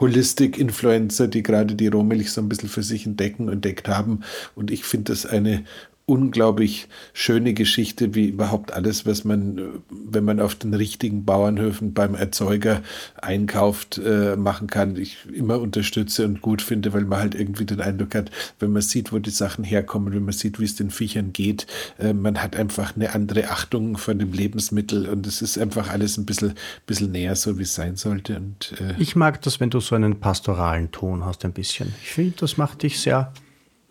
[0.02, 4.22] Holistic-Influencer, die gerade die Rohmilch so ein bisschen für sich entdecken, entdeckt haben.
[4.56, 5.64] Und ich finde das eine
[6.12, 12.16] unglaublich schöne Geschichte, wie überhaupt alles, was man, wenn man auf den richtigen Bauernhöfen beim
[12.16, 12.82] Erzeuger
[13.22, 14.98] einkauft, äh, machen kann.
[14.98, 18.82] Ich immer unterstütze und gut finde, weil man halt irgendwie den Eindruck hat, wenn man
[18.82, 21.66] sieht, wo die Sachen herkommen, wenn man sieht, wie es den Viechern geht,
[21.98, 26.18] äh, man hat einfach eine andere Achtung von dem Lebensmittel und es ist einfach alles
[26.18, 26.56] ein bisschen,
[26.88, 28.36] bisschen näher, so wie es sein sollte.
[28.36, 31.94] Und, äh ich mag das, wenn du so einen pastoralen Ton hast, ein bisschen.
[32.04, 33.32] Ich finde, das macht dich sehr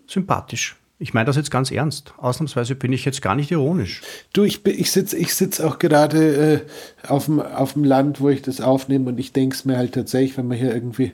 [0.06, 0.76] sympathisch.
[1.02, 2.12] Ich meine das jetzt ganz ernst.
[2.18, 4.02] Ausnahmsweise bin ich jetzt gar nicht ironisch.
[4.34, 6.62] Du, ich, ich sitze ich sitz auch gerade
[7.06, 10.36] äh, auf, dem, Land, wo ich das aufnehme und ich denke es mir halt tatsächlich,
[10.36, 11.12] wenn man hier irgendwie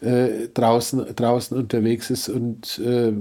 [0.00, 3.12] äh, draußen, draußen unterwegs ist und äh,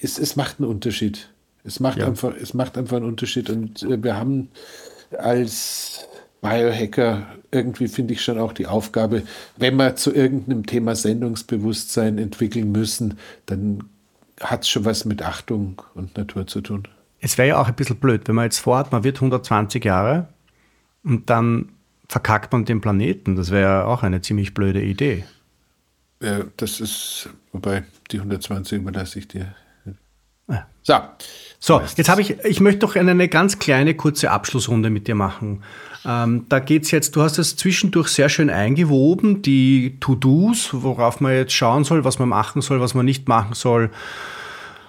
[0.00, 1.30] es, es macht einen Unterschied.
[1.62, 2.08] Es macht, ja.
[2.08, 4.48] einfach, es macht einfach einen Unterschied und äh, wir haben
[5.16, 6.08] als
[6.40, 9.22] Biohacker irgendwie finde ich schon auch die Aufgabe,
[9.56, 13.16] wenn wir zu irgendeinem Thema Sendungsbewusstsein entwickeln müssen,
[13.46, 13.84] dann
[14.40, 16.88] hat es schon was mit Achtung und Natur zu tun.
[17.20, 20.28] Es wäre ja auch ein bisschen blöd, wenn man jetzt vorhat, man wird 120 Jahre
[21.04, 21.70] und dann
[22.08, 23.36] verkackt man den Planeten.
[23.36, 25.24] Das wäre ja auch eine ziemlich blöde Idee.
[26.22, 29.54] Ja, das ist, wobei die 120 überlasse ich dir.
[30.82, 30.94] So.
[31.62, 35.14] So, jetzt habe ich, ich möchte doch eine, eine ganz kleine, kurze Abschlussrunde mit dir
[35.14, 35.62] machen.
[36.04, 41.20] Ähm, da geht es jetzt, du hast es zwischendurch sehr schön eingewoben, die To-Dos, worauf
[41.20, 43.90] man jetzt schauen soll, was man machen soll, was man nicht machen soll,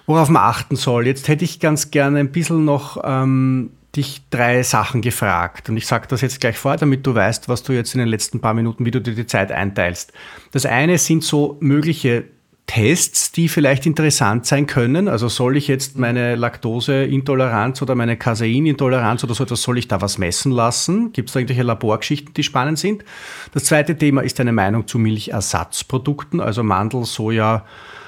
[0.06, 1.06] worauf man achten soll.
[1.06, 5.68] Jetzt hätte ich ganz gerne ein bisschen noch ähm, dich drei Sachen gefragt.
[5.68, 8.08] Und ich sage das jetzt gleich vor, damit du weißt, was du jetzt in den
[8.08, 10.12] letzten paar Minuten, wie du dir die Zeit einteilst.
[10.52, 12.24] Das eine sind so mögliche
[12.66, 15.08] Tests, die vielleicht interessant sein können?
[15.08, 20.00] Also soll ich jetzt meine Laktoseintoleranz oder meine Caseinintoleranz oder so etwas, soll ich da
[20.00, 21.12] was messen lassen?
[21.12, 23.04] Gibt es da irgendwelche Laborgeschichten, die spannend sind?
[23.52, 27.66] Das zweite Thema ist eine Meinung zu Milchersatzprodukten, also Mandel, Soja,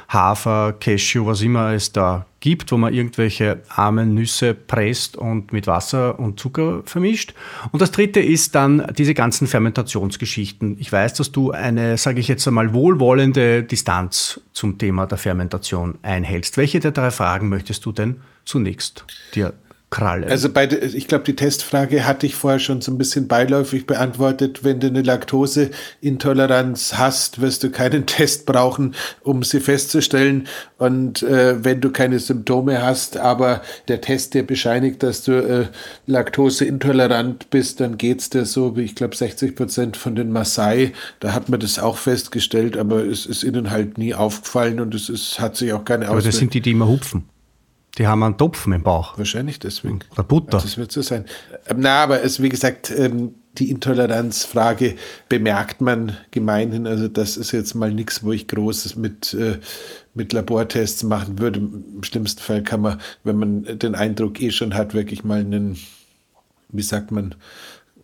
[0.09, 5.67] Hafer, Cashew, was immer es da gibt, wo man irgendwelche armen Nüsse presst und mit
[5.67, 7.35] Wasser und Zucker vermischt.
[7.73, 10.77] Und das dritte ist dann diese ganzen Fermentationsgeschichten.
[10.79, 15.99] Ich weiß, dass du eine, sage ich jetzt einmal, wohlwollende Distanz zum Thema der Fermentation
[16.03, 16.57] einhältst.
[16.59, 19.55] Welche der drei Fragen möchtest du denn zunächst dir
[19.95, 20.27] Kralle.
[20.27, 24.65] Also bei, ich glaube, die Testfrage hatte ich vorher schon so ein bisschen beiläufig beantwortet.
[24.65, 30.49] Wenn du eine Laktoseintoleranz hast, wirst du keinen Test brauchen, um sie festzustellen.
[30.79, 35.67] Und äh, wenn du keine Symptome hast, aber der Test dir bescheinigt, dass du äh,
[36.07, 40.93] laktoseintolerant bist, dann geht es dir so wie, ich glaube, 60 Prozent von den Maasai.
[41.21, 45.09] Da hat man das auch festgestellt, aber es ist ihnen halt nie aufgefallen und es
[45.09, 46.19] ist, hat sich auch keine Auswirkungen.
[46.19, 47.29] Aber das sind die, die immer hupfen.
[47.99, 49.17] Die haben einen Topfen im Bauch.
[49.19, 50.01] Wahrscheinlich deswegen.
[50.13, 50.59] Oder Butter.
[50.59, 51.27] Das wird so sein.
[51.69, 54.97] Ähm, na, aber es, wie gesagt, ähm, die Intoleranzfrage
[55.29, 56.89] bemerkt man gemeinhin.
[56.89, 59.59] Also das ist jetzt mal nichts, wo ich Großes mit, äh,
[60.13, 61.61] mit Labortests machen würde.
[61.61, 65.79] Im schlimmsten Fall kann man, wenn man den Eindruck eh schon hat, wirklich mal einen,
[66.71, 67.37] wie sagt man,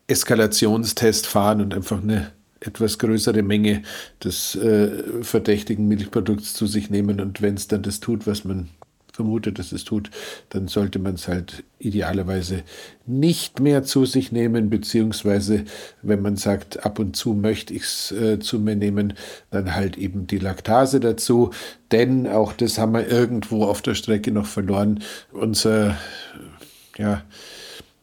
[0.07, 2.31] Eskalationstest fahren und einfach eine
[2.61, 3.83] etwas größere Menge
[4.23, 7.21] des äh, verdächtigen Milchprodukts zu sich nehmen.
[7.21, 8.69] Und wenn es dann das tut, was man
[9.21, 10.11] vermutet, dass es tut,
[10.49, 12.63] dann sollte man es halt idealerweise
[13.07, 15.65] nicht mehr zu sich nehmen, beziehungsweise
[16.01, 19.13] wenn man sagt, ab und zu möchte ich es äh, zu mir nehmen,
[19.51, 21.51] dann halt eben die Laktase dazu.
[21.93, 25.01] Denn auch das haben wir irgendwo auf der Strecke noch verloren.
[25.33, 25.99] Unser,
[26.97, 27.23] ja,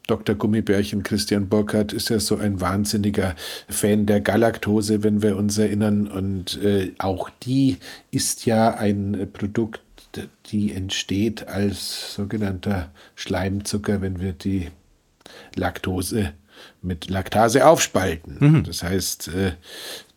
[0.07, 0.35] Dr.
[0.35, 3.35] Gummibärchen Christian Burkhardt ist ja so ein wahnsinniger
[3.67, 6.07] Fan der Galaktose, wenn wir uns erinnern.
[6.07, 7.77] Und äh, auch die
[8.09, 9.81] ist ja ein Produkt,
[10.47, 14.69] die entsteht als sogenannter Schleimzucker, wenn wir die
[15.55, 16.33] Laktose
[16.81, 18.37] mit Laktase aufspalten.
[18.39, 18.63] Mhm.
[18.63, 19.51] Das heißt, äh,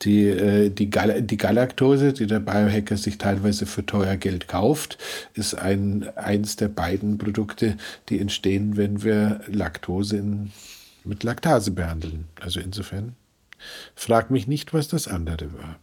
[0.03, 4.99] die, äh, die, Gal die Galaktose, die der Biohacker sich teilweise für teuer Geld kauft,
[5.35, 7.77] ist ein, eins der beiden Produkte,
[8.09, 10.53] die entstehen, wenn wir Laktose in,
[11.05, 12.27] mit Laktase behandeln.
[12.41, 13.15] Also insofern
[13.95, 15.79] frag mich nicht, was das andere war.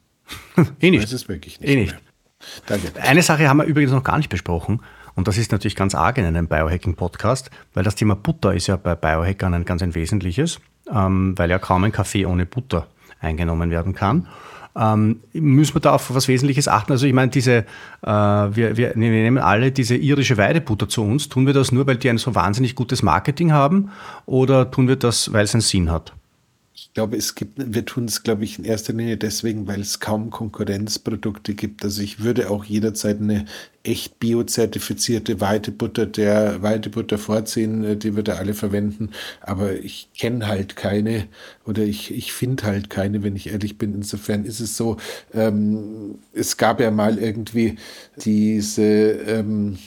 [0.79, 0.99] eh nicht.
[0.99, 1.69] Ich weiß es wirklich nicht.
[1.69, 1.95] Eh nicht.
[2.65, 2.91] Danke.
[3.01, 4.81] Eine Sache haben wir übrigens noch gar nicht besprochen.
[5.17, 8.77] Und das ist natürlich ganz arg in einem Biohacking-Podcast, weil das Thema Butter ist ja
[8.77, 10.59] bei Biohackern ein ganz ein wesentliches,
[10.93, 12.85] ähm, weil ja kaum ein Kaffee ohne Butter
[13.19, 14.27] eingenommen werden kann.
[14.75, 16.91] Ähm, müssen wir da auf was Wesentliches achten?
[16.91, 17.65] Also ich meine, diese,
[18.03, 21.29] äh, wir, wir, wir, nehmen alle diese irische Weidebutter zu uns.
[21.29, 23.89] Tun wir das nur, weil die ein so wahnsinnig gutes Marketing haben
[24.27, 26.13] oder tun wir das, weil es einen Sinn hat?
[26.79, 29.99] Ich glaube, es gibt, wir tun es, glaube ich, in erster Linie deswegen, weil es
[29.99, 31.83] kaum Konkurrenzprodukte gibt.
[31.83, 33.45] Also ich würde auch jederzeit eine
[33.81, 39.09] echt biozertifizierte Weidebutter der Weidebutter vorziehen, die wir da alle verwenden.
[39.41, 41.25] Aber ich kenne halt keine
[41.65, 43.95] oder ich, ich finde halt keine, wenn ich ehrlich bin.
[43.95, 44.97] Insofern ist es so,
[45.33, 47.77] ähm, es gab ja mal irgendwie
[48.23, 49.79] diese ähm,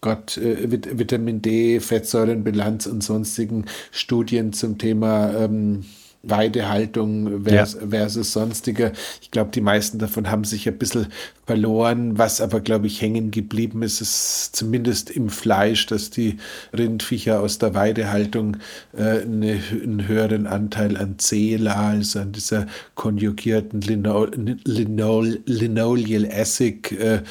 [0.00, 5.84] Gott, äh, Vitamin D, Fettsäurenbilanz und sonstigen Studien zum Thema ähm,
[6.22, 7.88] Weidehaltung vers ja.
[7.88, 8.92] versus sonstige.
[9.22, 11.06] Ich glaube, die meisten davon haben sich ein bisschen
[11.46, 12.18] verloren.
[12.18, 16.36] Was aber, glaube ich, hängen geblieben ist, ist zumindest im Fleisch, dass die
[16.76, 18.58] Rindviecher aus der Weidehaltung
[18.96, 24.30] äh, eine, einen höheren Anteil an CELA, also an dieser konjugierten Linol
[24.64, 27.22] Linol Linoleal Acid äh,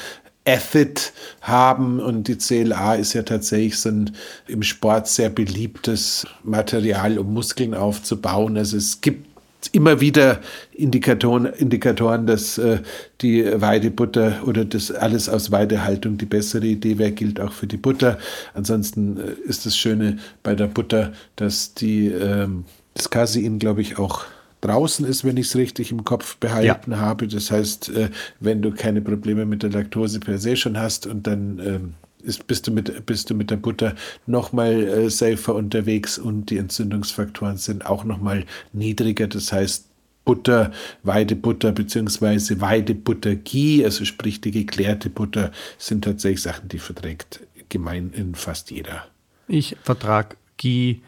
[0.46, 1.12] Acid
[1.42, 4.16] haben und die CLA ist ja tatsächlich so ein
[4.46, 8.56] im Sport sehr beliebtes Material, um Muskeln aufzubauen.
[8.56, 9.26] Also es gibt
[9.72, 10.40] immer wieder
[10.72, 12.78] Indikatoren, Indikatoren dass äh,
[13.20, 17.76] die Weidebutter oder das alles aus Weidehaltung die bessere Idee wäre, gilt auch für die
[17.76, 18.18] Butter.
[18.54, 22.64] Ansonsten äh, ist das Schöne bei der Butter, dass die ähm,
[22.94, 24.24] das Casein, glaube ich, auch
[24.60, 26.98] draußen ist, wenn ich es richtig im Kopf behalten ja.
[26.98, 27.26] habe.
[27.28, 31.26] Das heißt, äh, wenn du keine Probleme mit der Laktose per se schon hast und
[31.26, 33.94] dann ähm, ist, bist, du mit, bist du mit der Butter
[34.26, 39.26] nochmal äh, safer unterwegs und die Entzündungsfaktoren sind auch nochmal niedriger.
[39.26, 39.86] Das heißt,
[40.24, 40.70] Butter,
[41.02, 48.34] Weidebutter beziehungsweise Weidebutter-Ghee, also sprich die geklärte Butter, sind tatsächlich Sachen, die verträgt gemein in
[48.34, 49.06] fast jeder.
[49.48, 51.00] Ich vertrage Ghee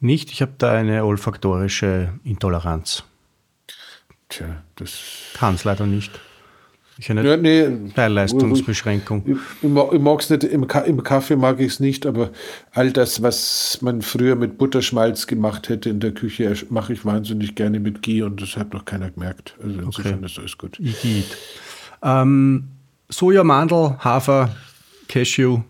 [0.00, 0.32] nicht.
[0.32, 3.04] Ich habe da eine olfaktorische Intoleranz.
[4.28, 5.00] Tja, das.
[5.34, 6.12] Kann es leider nicht.
[7.00, 9.22] Ich eine ja, nee, Teilleistungsbeschränkung.
[9.24, 12.28] Ich, ich, ich mag es nicht, im, Kaffee mag ich es nicht, aber
[12.72, 17.54] all das, was man früher mit Butterschmalz gemacht hätte in der Küche, mache ich wahnsinnig
[17.54, 19.56] gerne mit Ghee und das hat noch keiner gemerkt.
[19.62, 20.26] Also insofern okay.
[20.26, 20.78] ist alles gut.
[22.02, 22.68] Ähm,
[23.08, 24.54] Soja, Mandel, Hafer,
[25.08, 25.60] Cashew,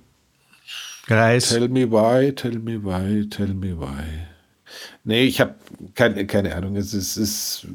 [1.10, 1.48] Reis.
[1.48, 4.04] Tell me why, tell me why, tell me why.
[5.04, 5.56] Nee, ich habe
[5.94, 6.76] keine, keine Ahnung.
[6.76, 7.66] Es ist, es ist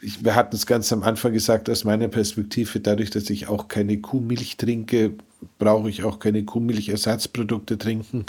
[0.00, 3.68] ich, wir hatten es ganz am Anfang gesagt, aus meiner Perspektive, dadurch, dass ich auch
[3.68, 5.14] keine Kuhmilch trinke,
[5.58, 8.26] brauche ich auch keine Kuhmilchersatzprodukte trinken.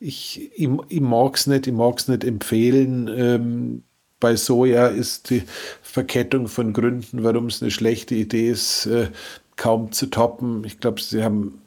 [0.00, 3.08] Ich, ich, ich mag es nicht, ich mag es nicht empfehlen.
[3.08, 3.82] Ähm,
[4.18, 5.42] bei Soja ist die
[5.82, 9.08] Verkettung von Gründen, warum es eine schlechte Idee ist, äh,
[9.56, 10.64] kaum zu toppen.
[10.64, 11.58] Ich glaube, sie haben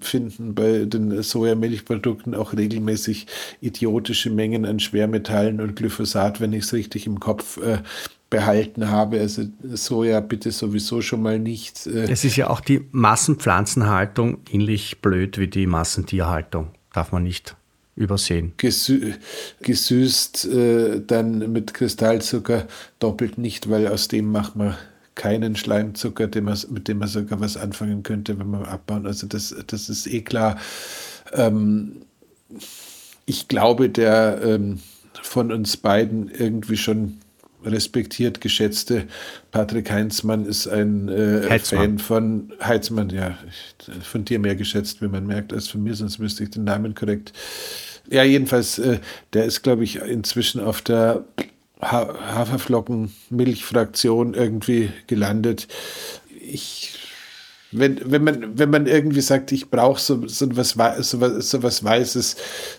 [0.00, 3.26] finden bei den Sojamilchprodukten auch regelmäßig
[3.60, 7.78] idiotische Mengen an Schwermetallen und Glyphosat, wenn ich es richtig im Kopf äh,
[8.30, 9.20] behalten habe.
[9.20, 11.86] Also Soja bitte sowieso schon mal nicht.
[11.86, 16.68] Äh es ist ja auch die Massenpflanzenhaltung ähnlich blöd wie die Massentierhaltung.
[16.92, 17.56] Darf man nicht
[17.96, 18.52] übersehen.
[18.56, 19.14] Gesü
[19.60, 22.66] gesüßt äh, dann mit Kristallzucker
[23.00, 24.76] doppelt nicht, weil aus dem macht man
[25.18, 29.06] keinen Schleimzucker, den man, mit dem man sogar was anfangen könnte, wenn man abbauen.
[29.06, 30.58] Also das, das ist eh klar.
[31.34, 32.02] Ähm,
[33.26, 34.78] ich glaube, der ähm,
[35.20, 37.18] von uns beiden irgendwie schon
[37.64, 39.04] respektiert, geschätzte
[39.50, 43.36] Patrick Heinzmann ist ein äh, Fan von Heinzmann, ja,
[44.02, 46.94] von dir mehr geschätzt, wie man merkt, als von mir, sonst müsste ich den Namen
[46.94, 47.32] korrekt.
[48.08, 49.00] Ja, jedenfalls, äh,
[49.32, 51.24] der ist, glaube ich, inzwischen auf der
[51.80, 55.68] ha Haferflocken-Milchfraktion irgendwie gelandet.
[56.40, 56.98] Ich
[57.70, 60.70] wenn, wenn, man, wenn man irgendwie sagt, ich brauche so, so, was,
[61.00, 62.36] so, was, so was Weißes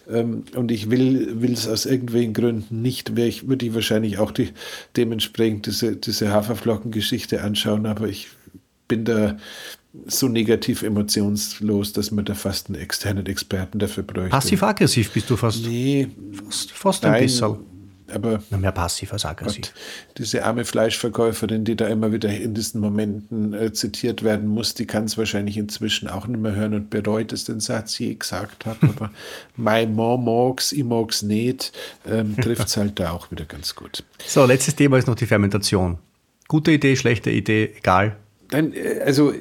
[0.09, 4.31] ähm, und ich will, will es aus irgendwelchen Gründen nicht, ich, würde ich wahrscheinlich auch
[4.31, 4.49] die,
[4.97, 8.29] dementsprechend diese, diese Haferflockengeschichte anschauen, aber ich
[8.87, 9.37] bin da
[10.07, 14.29] so negativ emotionslos, dass man da fast einen externen Experten dafür bräuchte.
[14.29, 15.65] Passiv-aggressiv bist du fast.
[15.65, 16.07] Nee.
[16.45, 17.57] Fast, fast ein bisschen.
[18.14, 19.74] Aber mehr passiv als aggressiv.
[19.74, 24.74] Gott, diese arme Fleischverkäuferin, die da immer wieder in diesen Momenten äh, zitiert werden muss,
[24.74, 28.16] die kann es wahrscheinlich inzwischen auch nicht mehr hören und bereut es, den Satz je
[28.16, 28.78] gesagt hat.
[28.82, 29.12] Aber
[29.55, 31.72] mein Mom mag's, ich mag's nicht,
[32.07, 34.03] ähm, trifft es halt da auch wieder ganz gut.
[34.26, 35.97] So, letztes Thema ist noch die Fermentation.
[36.47, 38.16] Gute Idee, schlechte Idee, egal.
[38.51, 39.34] Nein, äh, also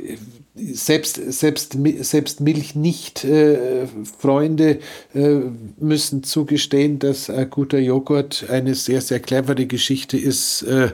[0.73, 3.87] selbst, selbst, selbst Milch nicht äh,
[4.19, 4.81] Freunde
[5.15, 5.41] äh,
[5.79, 10.91] müssen zugestehen, dass ein guter Joghurt eine sehr, sehr clevere Geschichte ist, äh,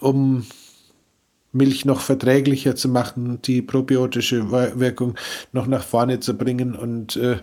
[0.00, 0.46] um
[1.52, 5.14] Milch noch verträglicher zu machen, die probiotische Wirkung
[5.52, 6.74] noch nach vorne zu bringen.
[6.74, 7.36] Und äh,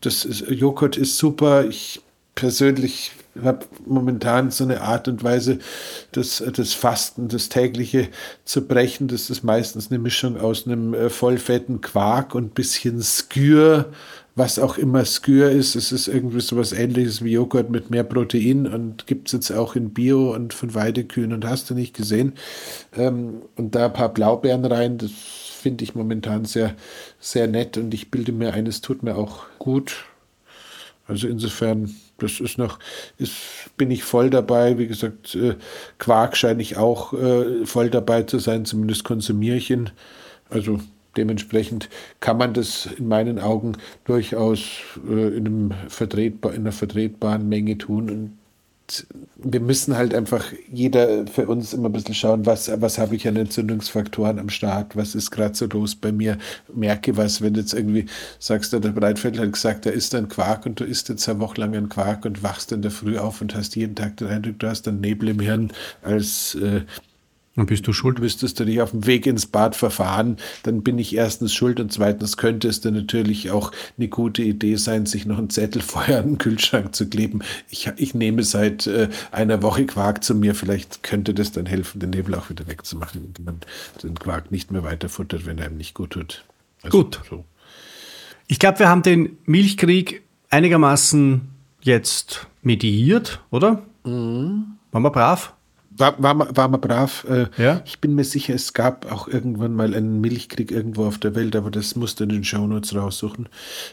[0.00, 1.66] das ist, Joghurt ist super.
[1.66, 2.02] Ich
[2.34, 3.12] persönlich
[3.42, 5.58] habe momentan so eine Art und Weise,
[6.12, 8.08] das, das Fasten, das tägliche
[8.44, 9.08] zu brechen.
[9.08, 13.86] Das ist meistens eine Mischung aus einem äh, vollfetten Quark und bisschen Skür,
[14.36, 15.76] was auch immer Skür ist.
[15.76, 19.50] Es ist irgendwie so was ähnliches wie Joghurt mit mehr Protein und gibt es jetzt
[19.50, 22.34] auch in Bio und von Weidekühen und hast du nicht gesehen.
[22.96, 26.74] Ähm, und da ein paar Blaubeeren rein, das finde ich momentan sehr,
[27.20, 30.04] sehr nett und ich bilde mir ein, es tut mir auch gut.
[31.06, 31.94] Also insofern
[32.24, 32.78] das ist noch,
[33.18, 33.34] ist,
[33.76, 34.78] bin ich voll dabei.
[34.78, 35.54] Wie gesagt, äh,
[35.98, 39.90] Quark scheine ich auch äh, voll dabei zu sein, zumindest konsumiere ich ihn.
[40.50, 40.80] Also
[41.16, 41.88] dementsprechend
[42.20, 44.64] kann man das in meinen Augen durchaus
[45.08, 48.10] äh, in, einem vertretbar, in einer vertretbaren Menge tun.
[48.10, 48.38] Und
[49.36, 53.26] wir müssen halt einfach jeder für uns immer ein bisschen schauen, was, was habe ich
[53.26, 56.38] an Entzündungsfaktoren am Start, was ist gerade so los bei mir,
[56.72, 58.06] merke was, wenn du jetzt irgendwie
[58.38, 61.60] sagst, der Breitfeld hat gesagt, er isst ein Quark und du isst jetzt eine Woche
[61.60, 64.58] lang einen Quark und wachst in der Früh auf und hast jeden Tag den Eindruck,
[64.58, 65.72] du hast einen Nebel im Hirn
[66.02, 66.82] als äh,
[67.56, 68.18] dann bist du schuld.
[68.18, 71.92] Müsstest du dich auf dem Weg ins Bad verfahren, dann bin ich erstens schuld und
[71.92, 76.18] zweitens könnte es dann natürlich auch eine gute Idee sein, sich noch einen Zettel vorher
[76.18, 77.42] an den Kühlschrank zu kleben.
[77.70, 82.00] Ich, ich nehme seit äh, einer Woche Quark zu mir, vielleicht könnte das dann helfen,
[82.00, 83.60] den Nebel auch wieder wegzumachen, wenn man
[84.02, 86.44] den Quark nicht mehr weiterfuttert, wenn er einem nicht gut tut.
[86.82, 87.20] Also, gut.
[87.28, 87.44] So.
[88.46, 91.48] Ich glaube, wir haben den Milchkrieg einigermaßen
[91.80, 93.82] jetzt mediiert, oder?
[94.04, 94.76] Mhm.
[94.92, 95.53] Waren wir brav?
[95.96, 97.24] War, war, war mal brav.
[97.28, 97.82] Äh, ja?
[97.84, 101.54] Ich bin mir sicher, es gab auch irgendwann mal einen Milchkrieg irgendwo auf der Welt,
[101.54, 103.48] aber das musst du in den Shownotes raussuchen.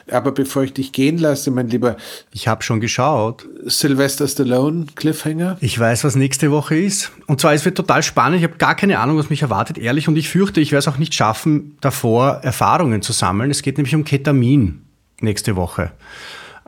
[0.09, 1.97] Aber bevor ich dich gehen lasse, mein Lieber.
[2.31, 3.47] Ich habe schon geschaut.
[3.65, 5.57] Sylvester Stallone, Cliffhanger.
[5.61, 7.11] Ich weiß, was nächste Woche ist.
[7.27, 8.39] Und zwar, es wird total spannend.
[8.39, 10.07] Ich habe gar keine Ahnung, was mich erwartet, ehrlich.
[10.07, 13.51] Und ich fürchte, ich werde es auch nicht schaffen, davor Erfahrungen zu sammeln.
[13.51, 14.81] Es geht nämlich um Ketamin
[15.19, 15.91] nächste Woche.